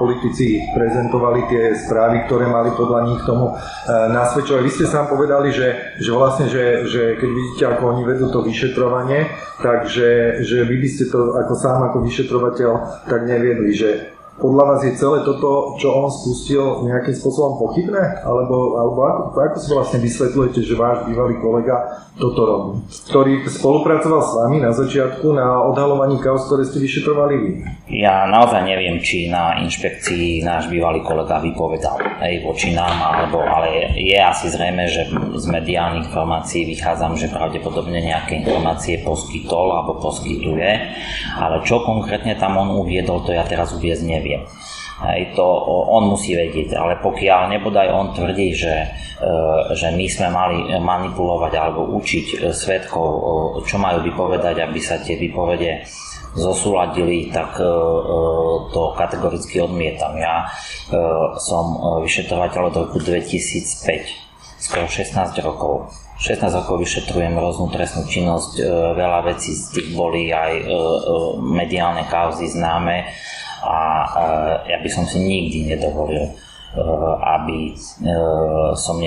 politici 0.00 0.64
prezentovali 0.72 1.46
tie 1.52 1.62
správy, 1.76 2.24
ktoré 2.26 2.48
mali 2.48 2.72
podľa 2.74 3.00
nich 3.12 3.20
tomu 3.28 3.52
e, 3.52 3.54
nasvedčovať. 4.10 4.62
Vy 4.64 4.72
ste 4.72 4.86
sám 4.88 5.12
povedali, 5.12 5.52
že, 5.52 5.98
že 6.00 6.10
vlastne, 6.10 6.48
že, 6.48 6.88
že 6.88 7.02
keď 7.20 7.30
vidíte, 7.30 7.64
ako 7.70 7.82
oni 7.94 8.02
vedú 8.08 8.32
to 8.32 8.40
vyšetrovanie, 8.42 9.30
takže 9.60 10.40
že 10.42 10.64
vy 10.64 10.76
by 10.80 10.88
ste 10.88 11.04
to 11.12 11.38
ako 11.38 11.54
sám 11.54 11.92
ako 11.92 12.02
vyšetrovateľ 12.02 12.70
tak 13.06 13.20
neviedli, 13.28 13.70
že 13.76 13.90
podľa 14.34 14.64
vás 14.66 14.80
je 14.82 14.98
celé 14.98 15.22
toto, 15.22 15.78
čo 15.78 15.94
on 15.94 16.10
spustil, 16.10 16.82
nejakým 16.82 17.14
spôsobom 17.14 17.54
pochybné? 17.62 18.26
Alebo, 18.26 18.74
alebo 18.74 18.98
ako, 19.06 19.20
ako 19.38 19.56
si 19.62 19.68
vlastne 19.70 19.98
vysvetľujete, 20.02 20.60
že 20.66 20.74
váš 20.74 21.06
bývalý 21.06 21.38
kolega 21.38 22.02
toto 22.18 22.40
robí? 22.42 22.70
Ktorý 23.10 23.46
spolupracoval 23.46 24.22
s 24.22 24.32
vami 24.34 24.58
na 24.58 24.74
začiatku 24.74 25.34
na 25.34 25.62
odhalovaní 25.70 26.18
kaos, 26.18 26.50
ktoré 26.50 26.66
ste 26.66 26.82
vyšetrovali 26.82 27.34
vy? 27.38 27.50
Ja 27.94 28.26
naozaj 28.26 28.66
neviem, 28.66 28.98
či 28.98 29.30
na 29.30 29.60
inšpekcii 29.62 30.42
náš 30.42 30.66
bývalý 30.66 31.04
kolega 31.06 31.38
vypovedal 31.38 32.00
aj 32.18 32.34
voči 32.42 32.74
nám, 32.74 32.96
alebo, 32.96 33.38
ale 33.38 33.94
je 33.94 34.18
asi 34.18 34.50
zrejme, 34.50 34.88
že 34.90 35.14
z 35.14 35.46
mediálnych 35.46 36.10
informácií 36.10 36.66
vychádzam, 36.74 37.14
že 37.14 37.30
pravdepodobne 37.30 38.02
nejaké 38.02 38.42
informácie 38.42 39.02
poskytol 39.06 39.70
alebo 39.70 40.02
poskytuje, 40.02 40.70
ale 41.38 41.56
čo 41.62 41.86
konkrétne 41.86 42.34
tam 42.34 42.58
on 42.58 42.82
uviedol, 42.82 43.22
to 43.22 43.36
ja 43.36 43.46
teraz 43.46 43.70
uviezť 43.76 44.02
neviem. 44.24 44.48
Hej, 44.94 45.36
to 45.36 45.44
on 45.90 46.08
musí 46.16 46.32
vedieť, 46.32 46.78
ale 46.78 46.96
pokiaľ 47.02 47.52
nebodaj 47.52 47.90
on 47.90 48.14
tvrdí, 48.16 48.56
že, 48.56 48.88
e, 49.20 49.26
že 49.74 49.90
my 49.90 50.06
sme 50.06 50.28
mali 50.30 50.58
manipulovať 50.80 51.52
alebo 51.58 51.92
učiť 51.98 52.26
e, 52.30 52.36
svetkov, 52.54 53.10
čo 53.68 53.76
majú 53.76 54.06
vypovedať, 54.06 54.64
aby 54.64 54.78
sa 54.78 55.02
tie 55.02 55.18
vypovede 55.18 55.82
zosúladili, 56.38 57.28
tak 57.34 57.58
e, 57.58 57.66
to 58.70 58.82
kategoricky 58.96 59.60
odmietam. 59.60 60.14
Ja 60.14 60.46
som 61.42 61.64
vyšetrovateľ 62.06 62.70
od 62.70 62.76
roku 62.86 63.02
2005, 63.02 64.62
skoro 64.62 64.86
16 64.86 65.34
rokov. 65.42 65.90
16 66.22 66.54
rokov 66.54 66.86
vyšetrujem 66.86 67.34
rôznu 67.34 67.66
trestnú 67.74 68.06
činnosť, 68.06 68.62
veľa 68.94 69.26
vecí 69.26 69.58
z 69.58 69.74
tých 69.74 69.88
boli 69.98 70.30
aj 70.30 70.70
mediálne 71.42 72.06
kauzy 72.06 72.46
známe 72.46 73.10
a 73.64 73.78
ja 74.68 74.78
by 74.80 74.88
som 74.92 75.08
si 75.08 75.20
nikdy 75.20 75.72
nedovolil, 75.72 76.28
e, 76.28 76.32
aby 77.40 77.72
e, 77.72 77.74
som 78.76 79.00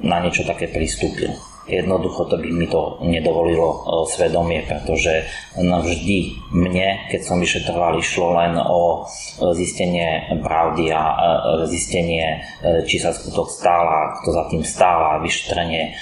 na 0.00 0.18
niečo 0.24 0.42
také 0.48 0.72
pristúpil. 0.72 1.36
Jednoducho 1.70 2.26
to 2.26 2.34
by 2.40 2.50
mi 2.50 2.66
to 2.66 2.98
nedovolilo 3.04 3.68
e, 3.70 3.78
svedomie, 4.10 4.64
pretože 4.66 5.28
vždy 5.60 6.18
mne, 6.50 7.12
keď 7.12 7.20
som 7.20 7.38
vyšetroval, 7.38 8.00
išlo 8.00 8.34
len 8.34 8.58
o 8.58 9.06
zistenie 9.54 10.34
pravdy 10.42 10.90
a 10.90 11.02
zistenie, 11.70 12.42
či 12.88 12.96
sa 12.98 13.14
skutok 13.14 13.46
stála, 13.52 14.18
kto 14.18 14.28
za 14.34 14.44
tým 14.50 14.64
stála, 14.66 15.22
vyšetrenie 15.22 15.94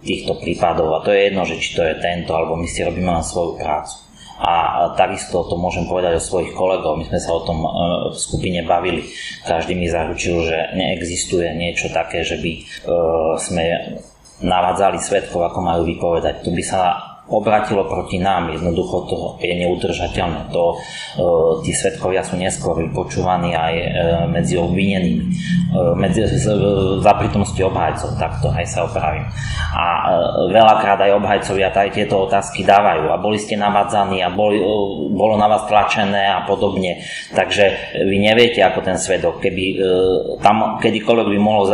týchto 0.00 0.38
prípadov. 0.40 0.96
A 0.96 1.04
to 1.04 1.12
je 1.12 1.28
jedno, 1.28 1.42
že 1.44 1.60
či 1.60 1.76
to 1.76 1.82
je 1.84 2.00
tento, 2.00 2.32
alebo 2.32 2.56
my 2.56 2.64
si 2.64 2.80
robíme 2.80 3.10
len 3.10 3.26
svoju 3.26 3.60
prácu. 3.60 4.05
A 4.36 4.84
takisto 5.00 5.48
to 5.48 5.56
môžem 5.56 5.88
povedať 5.88 6.20
o 6.20 6.26
svojich 6.26 6.52
kolegov. 6.52 7.00
My 7.00 7.08
sme 7.08 7.20
sa 7.20 7.32
o 7.32 7.40
tom 7.40 7.64
e, 7.64 7.70
v 8.12 8.16
skupine 8.20 8.60
bavili. 8.68 9.08
Každý 9.48 9.72
mi 9.72 9.88
zaručil, 9.88 10.44
že 10.44 10.76
neexistuje 10.76 11.56
niečo 11.56 11.88
také, 11.88 12.20
že 12.20 12.36
by 12.36 12.52
e, 12.52 12.60
sme 13.40 13.64
navádzali 14.44 15.00
svetkov, 15.00 15.40
ako 15.48 15.60
majú 15.64 15.82
vypovedať. 15.88 16.44
Tu 16.44 16.52
by 16.52 16.60
sa 16.60 16.80
obratilo 17.26 17.84
proti 17.90 18.22
nám. 18.22 18.54
Jednoducho 18.54 18.96
to 19.10 19.16
je 19.42 19.54
neudržateľné. 19.66 20.54
To, 20.54 20.74
e, 20.74 20.76
tí 21.66 21.74
svetkovia 21.74 22.22
sú 22.22 22.38
neskôr 22.38 22.78
vypočúvaní 22.78 23.50
aj 23.50 23.74
e, 23.74 23.86
medzi 24.30 24.54
obvinenými. 24.54 25.24
E, 25.26 25.30
medzi, 25.98 26.22
za 27.02 27.12
prítomnosti 27.18 27.58
obhajcov, 27.58 28.14
takto 28.18 28.46
aj 28.54 28.64
sa 28.70 28.86
opravím. 28.86 29.26
A 29.74 29.84
veľakrát 30.54 31.02
aj 31.02 31.18
obhajcovia 31.18 31.74
aj 31.74 31.98
tieto 31.98 32.30
otázky 32.30 32.62
dávajú. 32.62 33.10
A 33.10 33.18
boli 33.18 33.42
ste 33.42 33.58
navádzaní 33.58 34.22
a 34.22 34.30
boli, 34.30 34.62
bolo 35.12 35.34
na 35.34 35.50
vás 35.50 35.66
tlačené 35.66 36.30
a 36.30 36.46
podobne. 36.46 37.02
Takže 37.34 37.92
vy 38.06 38.16
neviete, 38.22 38.62
ako 38.62 38.80
ten 38.86 38.96
svedok. 38.96 39.42
Keby 39.42 39.64
tam 40.40 40.80
kedykoľvek 40.80 41.28
by 41.28 41.38
mohol 41.42 41.64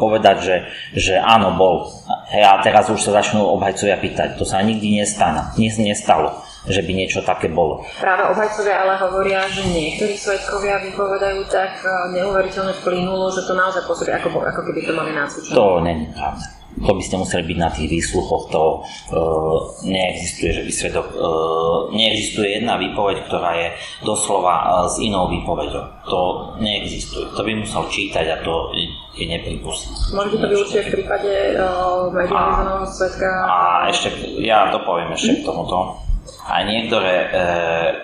povedať, 0.00 0.36
že, 0.40 0.56
že 0.96 1.14
áno, 1.20 1.58
bol. 1.58 1.84
A 2.30 2.62
teraz 2.62 2.86
už 2.86 3.02
sa 3.02 3.18
začnú 3.18 3.42
obhajcovia 3.58 3.98
pýtať. 3.98 4.38
To 4.38 4.46
sa 4.46 4.62
nikdy 4.62 5.02
nestane, 5.02 5.50
nestalo 5.58 6.46
že 6.68 6.84
by 6.84 6.92
niečo 6.92 7.24
také 7.24 7.48
bolo. 7.48 7.80
Práve 7.96 8.28
obhajcovia 8.36 8.84
ale 8.84 9.00
hovoria, 9.00 9.48
že 9.48 9.64
niektorí 9.64 10.12
svetkovia 10.12 10.84
vypovedajú 10.92 11.48
tak 11.48 11.80
eh, 11.80 12.20
neuveriteľne 12.20 12.76
plynulo, 12.84 13.32
že 13.32 13.48
to 13.48 13.56
naozaj 13.56 13.80
pozrie, 13.88 14.12
ako, 14.12 14.44
ako 14.44 14.60
keby 14.68 14.84
to 14.84 14.92
mali 14.92 15.16
nácvičené. 15.16 15.56
To 15.56 15.80
není 15.80 16.12
pravda 16.12 16.59
to 16.78 16.92
by 16.94 17.02
ste 17.02 17.18
museli 17.18 17.42
byť 17.50 17.58
na 17.58 17.70
tých 17.70 17.88
výsluchoch, 17.90 18.48
to 18.48 18.62
uh, 18.62 19.58
neexistuje, 19.84 20.50
že 20.54 20.62
by 20.62 20.72
svedok, 20.72 21.06
uh, 21.12 21.90
neexistuje 21.90 22.62
jedna 22.62 22.78
výpoveď, 22.78 23.26
ktorá 23.26 23.50
je 23.58 23.68
doslova 24.06 24.54
uh, 24.54 24.66
s 24.86 25.02
inou 25.02 25.26
výpovedou. 25.26 25.84
To 26.06 26.20
neexistuje. 26.62 27.34
To 27.34 27.42
by 27.42 27.52
musel 27.58 27.84
čítať 27.90 28.24
a 28.30 28.36
to 28.40 28.70
je 29.18 29.24
nepripustné. 29.26 29.92
Môžete 30.14 30.36
to 30.40 30.46
vyučiť 30.46 30.82
v 30.86 30.90
prípade 31.02 31.32
uh, 31.58 32.08
medializovaného 32.14 32.86
svetka? 32.86 33.28
A 33.44 33.56
ešte, 33.90 34.08
ja 34.40 34.70
dopoviem 34.70 35.12
ešte 35.12 35.42
k 35.42 35.46
tomuto 35.46 36.09
a 36.48 36.64
niektoré 36.64 37.14
e, 37.14 37.26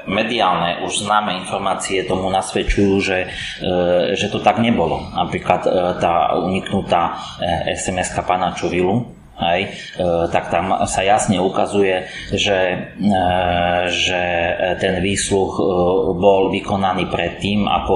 mediálne 0.07 0.85
už 0.87 1.09
známe 1.09 1.35
informácie 1.41 2.05
tomu 2.05 2.29
nasvedčujú, 2.31 2.95
že, 3.01 3.19
e, 3.63 4.15
že 4.15 4.29
to 4.29 4.45
tak 4.45 4.61
nebolo. 4.61 5.01
Napríklad 5.17 5.63
e, 5.67 5.71
tá 5.99 6.37
uniknutá 6.39 7.17
e, 7.41 7.75
SMS-ka 7.75 8.23
pána 8.23 8.53
Čurilu, 8.53 9.16
hej, 9.37 9.61
e, 10.01 10.05
tak 10.33 10.49
tam 10.49 10.89
sa 10.89 11.05
jasne 11.05 11.37
ukazuje, 11.41 12.09
že, 12.33 12.89
e, 12.97 13.17
že 13.93 14.23
ten 14.81 15.05
výsluch 15.05 15.61
e, 15.61 15.63
bol 16.17 16.49
vykonaný 16.49 17.13
predtým, 17.13 17.69
ako 17.69 17.95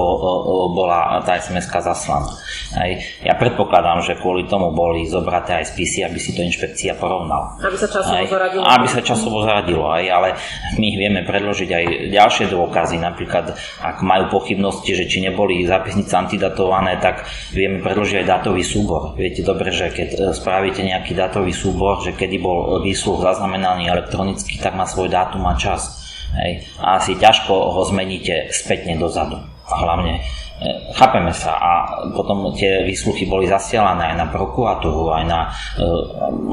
bola 0.77 1.25
tá 1.25 1.41
sms 1.41 1.65
zaslaná. 1.81 2.29
Hej. 2.77 3.03
Ja 3.25 3.33
predpokladám, 3.35 4.05
že 4.05 4.15
kvôli 4.15 4.45
tomu 4.45 4.71
boli 4.71 5.09
zobraté 5.09 5.59
aj 5.59 5.73
spisy, 5.75 6.05
aby 6.05 6.21
si 6.21 6.31
to 6.37 6.45
inšpekcia 6.45 6.95
porovnala. 6.95 7.57
Aby 7.59 7.77
sa 7.77 7.89
časovo 7.89 8.21
aj, 8.21 8.29
zaradilo. 8.29 8.61
Aby 8.63 8.87
sa 8.87 9.01
časovo 9.01 9.37
zaradilo, 9.43 9.85
aj, 9.91 10.05
ale 10.07 10.29
my 10.77 10.89
vieme 10.95 11.21
predložiť 11.25 11.69
aj 11.69 11.85
ďalšie 12.13 12.45
dôkazy, 12.53 13.01
napríklad 13.01 13.57
ak 13.81 14.05
majú 14.05 14.39
pochybnosti, 14.39 14.93
že 14.93 15.09
či 15.09 15.25
neboli 15.25 15.65
zápisnice 15.65 16.13
antidatované, 16.15 17.01
tak 17.01 17.25
vieme 17.51 17.81
predložiť 17.81 18.23
aj 18.23 18.29
dátový 18.29 18.63
súbor. 18.63 19.17
Viete 19.17 19.43
dobre, 19.43 19.73
že 19.73 19.91
keď 19.91 20.31
spravíte 20.31 20.85
nejaký 20.85 21.17
dát 21.17 21.30
dátový 21.31 21.55
súbor, 21.55 22.03
že 22.03 22.11
kedy 22.11 22.43
bol 22.43 22.83
výsluh 22.83 23.23
zaznamenaný 23.23 23.87
elektronicky, 23.87 24.59
tak 24.59 24.75
má 24.75 24.83
svoj 24.83 25.07
dátum 25.07 25.47
a 25.47 25.55
čas. 25.55 26.03
Hej. 26.35 26.67
A 26.75 26.99
asi 26.99 27.15
ťažko 27.15 27.55
ho 27.55 27.81
zmeníte 27.87 28.51
spätne 28.51 28.99
dozadu. 28.99 29.39
Hlavne 29.71 30.19
E, 30.61 30.93
chápeme 30.93 31.33
sa 31.33 31.57
a 31.57 31.71
potom 32.13 32.53
tie 32.53 32.85
výsluchy 32.85 33.25
boli 33.25 33.49
zasielané 33.49 34.13
aj 34.13 34.15
na 34.21 34.27
prokuratúru, 34.29 35.09
aj 35.09 35.25
na, 35.25 35.49
e, 35.73 35.85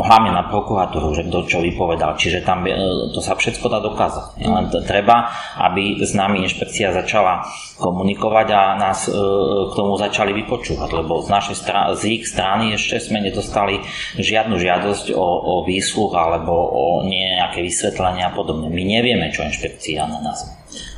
hlavne 0.00 0.32
na 0.32 0.48
prokuratúru, 0.48 1.12
že 1.12 1.28
kto 1.28 1.44
čo 1.44 1.60
vypovedal. 1.60 2.16
Čiže 2.16 2.40
tam 2.40 2.64
e, 2.64 2.72
to 3.12 3.20
sa 3.20 3.36
všetko 3.36 3.68
dá 3.68 3.84
dokázať. 3.84 4.40
Len 4.40 4.72
treba, 4.88 5.28
aby 5.60 6.00
s 6.00 6.16
nami 6.16 6.40
inšpekcia 6.40 6.96
začala 6.96 7.44
komunikovať 7.76 8.48
a 8.48 8.80
nás 8.80 9.12
k 9.12 9.72
tomu 9.76 10.00
začali 10.00 10.32
vypočúvať, 10.40 10.88
lebo 11.04 11.20
z, 11.20 11.28
našej 11.28 11.56
strany, 11.60 11.88
z 11.92 12.02
ich 12.08 12.24
strany 12.24 12.64
ešte 12.80 13.12
sme 13.12 13.20
nedostali 13.20 13.84
žiadnu 14.16 14.56
žiadosť 14.56 15.12
o, 15.12 15.22
o 15.22 15.54
výsluch 15.68 16.16
alebo 16.16 16.56
o 16.56 17.04
nejaké 17.04 17.60
vysvetlenie 17.60 18.24
a 18.24 18.32
podobne. 18.32 18.72
My 18.72 18.82
nevieme, 18.88 19.28
čo 19.30 19.44
inšpekcia 19.44 20.08
na 20.08 20.18
nás 20.24 20.48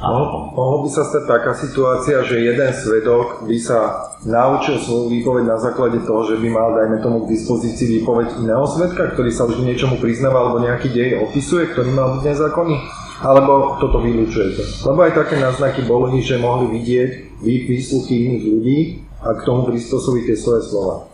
Mohlo 0.01 0.85
by 0.85 0.91
sa 0.91 1.05
stať 1.05 1.25
taká 1.29 1.53
situácia, 1.53 2.25
že 2.25 2.41
jeden 2.41 2.71
svedok 2.73 3.45
by 3.45 3.57
sa 3.61 4.11
naučil 4.25 4.81
svoju 4.81 5.13
výpoveď 5.13 5.45
na 5.45 5.59
základe 5.61 6.01
toho, 6.09 6.25
že 6.25 6.41
by 6.41 6.49
mal, 6.49 6.73
dajme 6.73 7.05
tomu, 7.05 7.25
k 7.25 7.37
dispozícii 7.37 8.01
výpoveď 8.01 8.41
iného 8.41 8.65
svedka, 8.65 9.13
ktorý 9.13 9.31
sa 9.33 9.45
už 9.45 9.61
niečomu 9.61 10.01
priznáva 10.01 10.49
alebo 10.49 10.65
nejaký 10.65 10.89
dej 10.89 11.21
opisuje, 11.29 11.69
ktorý 11.73 11.93
mal 11.93 12.17
byť 12.17 12.23
nezákonný? 12.25 12.77
Alebo 13.21 13.77
toto 13.77 14.01
vylúčujete? 14.01 14.89
Lebo 14.89 15.05
aj 15.05 15.13
také 15.13 15.37
náznaky 15.37 15.85
boli, 15.85 16.25
že 16.25 16.41
mohli 16.41 16.73
vidieť 16.81 17.41
výsluchy 17.45 18.15
iných 18.25 18.45
ľudí 18.49 18.79
a 19.21 19.37
k 19.37 19.45
tomu 19.45 19.69
prispôsobiť 19.69 20.23
tie 20.33 20.37
svoje 20.41 20.65
slova. 20.65 21.05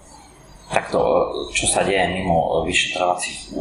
Takto, 0.70 0.98
čo 1.50 1.66
sa 1.66 1.82
deje 1.82 2.06
mimo 2.14 2.62
vyšetrovacích 2.62 3.54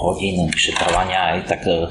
hodín 0.00 0.48
vyšetrovania, 0.48 1.36
aj 1.36 1.40
tak 1.44 1.60
Eh, 1.68 1.88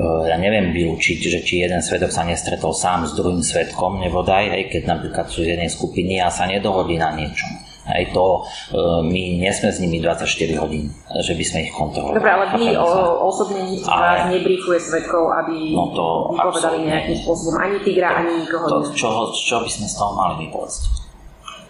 ja 0.00 0.36
neviem 0.40 0.72
vylúčiť, 0.72 1.18
že 1.20 1.38
či 1.44 1.60
jeden 1.60 1.84
svedok 1.84 2.08
sa 2.08 2.24
nestretol 2.24 2.72
sám 2.72 3.04
s 3.04 3.12
druhým 3.12 3.44
svedkom, 3.44 4.00
nebodaj, 4.00 4.48
aj 4.48 4.62
keď 4.72 4.82
napríklad 4.88 5.28
sú 5.28 5.44
z 5.44 5.52
jednej 5.56 5.68
skupiny 5.68 6.16
a 6.16 6.32
sa 6.32 6.48
nedohodli 6.48 6.96
na 6.96 7.12
niečom. 7.12 7.52
Aj 7.82 7.98
to, 8.14 8.46
eh, 8.46 9.02
my 9.02 9.22
nie 9.42 9.50
sme 9.50 9.74
s 9.74 9.82
nimi 9.82 9.98
24 9.98 10.54
hodín, 10.54 10.94
že 11.18 11.34
by 11.34 11.44
sme 11.44 11.58
ich 11.66 11.72
kontrolovali. 11.74 12.14
Dobre, 12.14 12.30
ale 12.30 12.44
vy 12.54 12.66
o, 12.78 12.88
osobne 13.26 13.60
nikto 13.66 13.90
z 13.90 13.98
vás 13.98 14.30
nebriefuje 14.30 14.78
svedkov, 14.78 15.34
aby 15.34 15.74
no 15.74 15.90
to 15.90 16.06
vypovedali 16.30 16.78
nejakým 16.86 17.16
spôsobom 17.26 17.58
ani 17.58 17.76
Tigra, 17.82 18.22
ani 18.22 18.46
nikoho. 18.46 18.64
To, 18.70 18.78
čo, 18.94 19.34
čo 19.34 19.56
by 19.66 19.68
sme 19.68 19.86
z 19.90 19.94
toho 19.98 20.12
mali 20.14 20.46
vypovedzť? 20.46 20.82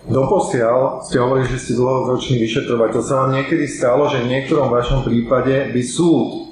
Doposiaľ 0.02 1.06
ste 1.06 1.16
hovorili, 1.16 1.46
že 1.48 1.58
ste 1.62 1.72
dlhoročný 1.78 2.36
vyšetrovateľ. 2.42 3.00
Sa 3.00 3.14
vám 3.24 3.38
niekedy 3.38 3.64
stalo, 3.70 4.10
že 4.10 4.20
v 4.20 4.34
niektorom 4.34 4.68
vašom 4.68 5.06
prípade 5.06 5.72
by 5.72 5.80
súd 5.80 6.51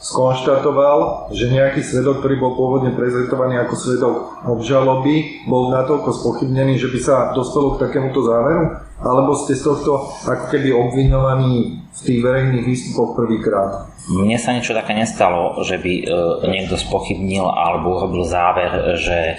skonštatoval, 0.00 1.30
že 1.32 1.52
nejaký 1.52 1.80
svedok, 1.80 2.20
ktorý 2.20 2.36
bol 2.40 2.52
pôvodne 2.58 2.92
prezentovaný 2.92 3.60
ako 3.62 3.74
svedok 3.76 4.14
obžaloby, 4.44 5.46
bol 5.48 5.72
natoľko 5.72 6.10
spochybnený, 6.12 6.76
že 6.76 6.92
by 6.92 6.98
sa 7.00 7.16
dostalo 7.32 7.74
k 7.74 7.88
takémuto 7.88 8.20
záveru? 8.24 8.84
Alebo 9.04 9.36
ste 9.36 9.58
z 9.58 9.66
tohto 9.68 10.06
ako 10.24 10.44
keby 10.48 10.70
obviňovaní 10.70 11.52
v 11.82 12.00
tých 12.00 12.20
verejných 12.24 12.64
výstupoch 12.64 13.18
prvýkrát? 13.18 13.94
Mne 14.04 14.36
sa 14.36 14.52
niečo 14.52 14.76
také 14.76 14.92
nestalo, 14.92 15.64
že 15.64 15.80
by 15.80 15.92
e, 15.96 16.04
niekto 16.52 16.76
spochybnil 16.76 17.48
alebo 17.48 17.96
urobil 17.96 18.20
záver, 18.28 19.00
že 19.00 19.32
e, 19.32 19.34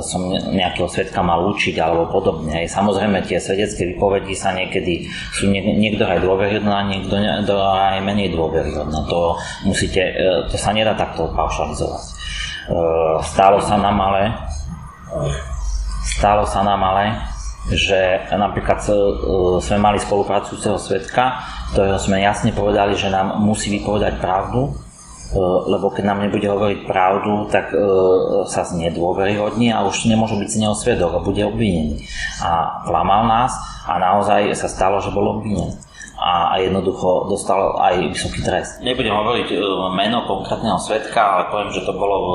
som 0.00 0.32
nejakého 0.32 0.88
svetka 0.88 1.20
mal 1.20 1.44
učiť 1.52 1.76
alebo 1.76 2.08
podobne. 2.08 2.64
Samozrejme 2.64 3.28
tie 3.28 3.36
svedecké 3.36 3.92
výpovedi 3.92 4.32
sa 4.32 4.56
niekedy 4.56 5.12
sú 5.36 5.52
niekto 5.52 6.08
aj 6.08 6.24
dôveryhodné 6.24 6.72
a 6.72 6.88
niekto 6.88 7.12
aj 7.60 8.00
menej 8.00 8.32
dôveryhodné. 8.32 9.04
To, 9.12 9.36
musíte, 9.68 9.95
e, 10.02 10.14
to 10.50 10.56
sa 10.58 10.72
nedá 10.72 10.96
takto 10.96 11.30
paušalizovať. 11.32 12.04
Stálo 13.22 13.62
sa 13.62 13.78
nám 13.78 13.94
ale 13.94 14.34
stálo 16.16 16.46
sa 16.48 16.64
nám 16.64 16.80
ale, 16.80 17.18
že 17.74 18.30
napríklad 18.30 18.78
sme 19.58 19.78
mali 19.82 19.98
spolupracujúceho 19.98 20.78
svetka, 20.78 21.42
ktorého 21.74 21.98
sme 21.98 22.22
jasne 22.22 22.54
povedali, 22.54 22.94
že 22.94 23.10
nám 23.10 23.42
musí 23.42 23.68
vypovedať 23.74 24.22
pravdu, 24.22 24.70
e, 24.70 24.72
lebo 25.66 25.90
keď 25.90 26.04
nám 26.06 26.22
nebude 26.22 26.46
hovoriť 26.46 26.80
pravdu, 26.86 27.50
tak 27.50 27.74
e, 27.74 27.76
sa 28.46 28.62
znedôveryhodní 28.62 29.74
a 29.74 29.82
už 29.82 30.06
nemôže 30.06 30.38
byť 30.38 30.48
z 30.48 30.60
neho 30.62 30.74
svedok 30.78 31.18
a 31.18 31.24
bude 31.26 31.42
obvinený. 31.42 32.06
A 32.38 32.82
klamal 32.86 33.26
nás 33.26 33.52
a 33.82 33.98
naozaj 33.98 34.54
sa 34.54 34.70
stalo, 34.70 35.02
že 35.02 35.10
bol 35.10 35.42
obvinený 35.42 35.85
a 36.16 36.56
jednoducho 36.56 37.28
dostal 37.28 37.76
aj 37.76 38.08
vysoký 38.08 38.40
trest. 38.40 38.80
Nebudem 38.80 39.12
hovoriť 39.12 39.48
e, 39.52 39.56
meno 39.92 40.24
konkrétneho 40.24 40.80
svetka, 40.80 41.20
ale 41.20 41.52
poviem, 41.52 41.70
že 41.76 41.84
to 41.84 41.92
bolo 41.92 42.16
v, 42.24 42.30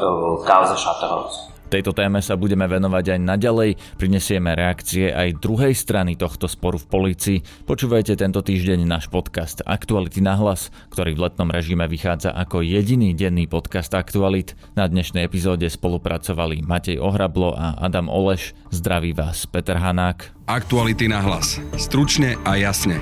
v 0.00 0.42
kauze 0.48 0.72
Šatorovcov. 0.80 1.51
Tejto 1.72 1.96
téme 1.96 2.20
sa 2.20 2.36
budeme 2.36 2.68
venovať 2.68 3.16
aj 3.16 3.20
naďalej, 3.24 3.70
prinesieme 3.96 4.52
reakcie 4.52 5.08
aj 5.08 5.40
druhej 5.40 5.72
strany 5.72 6.20
tohto 6.20 6.44
sporu 6.44 6.76
v 6.76 6.84
polícii. 6.84 7.38
Počúvajte 7.64 8.12
tento 8.20 8.44
týždeň 8.44 8.84
náš 8.84 9.08
podcast 9.08 9.64
Aktuality 9.64 10.20
na 10.20 10.36
hlas, 10.36 10.68
ktorý 10.92 11.16
v 11.16 11.24
letnom 11.24 11.48
režime 11.48 11.88
vychádza 11.88 12.36
ako 12.36 12.60
jediný 12.60 13.16
denný 13.16 13.48
podcast 13.48 13.88
Aktualit. 13.96 14.52
Na 14.76 14.84
dnešnej 14.84 15.24
epizóde 15.24 15.64
spolupracovali 15.72 16.60
Matej 16.60 17.00
Ohrablo 17.00 17.56
a 17.56 17.80
Adam 17.80 18.12
Oleš. 18.12 18.52
Zdraví 18.68 19.16
vás 19.16 19.48
Peter 19.48 19.80
Hanák. 19.80 20.28
Aktuality 20.52 21.08
na 21.08 21.24
hlas. 21.24 21.56
Stručne 21.80 22.36
a 22.44 22.60
jasne. 22.60 23.00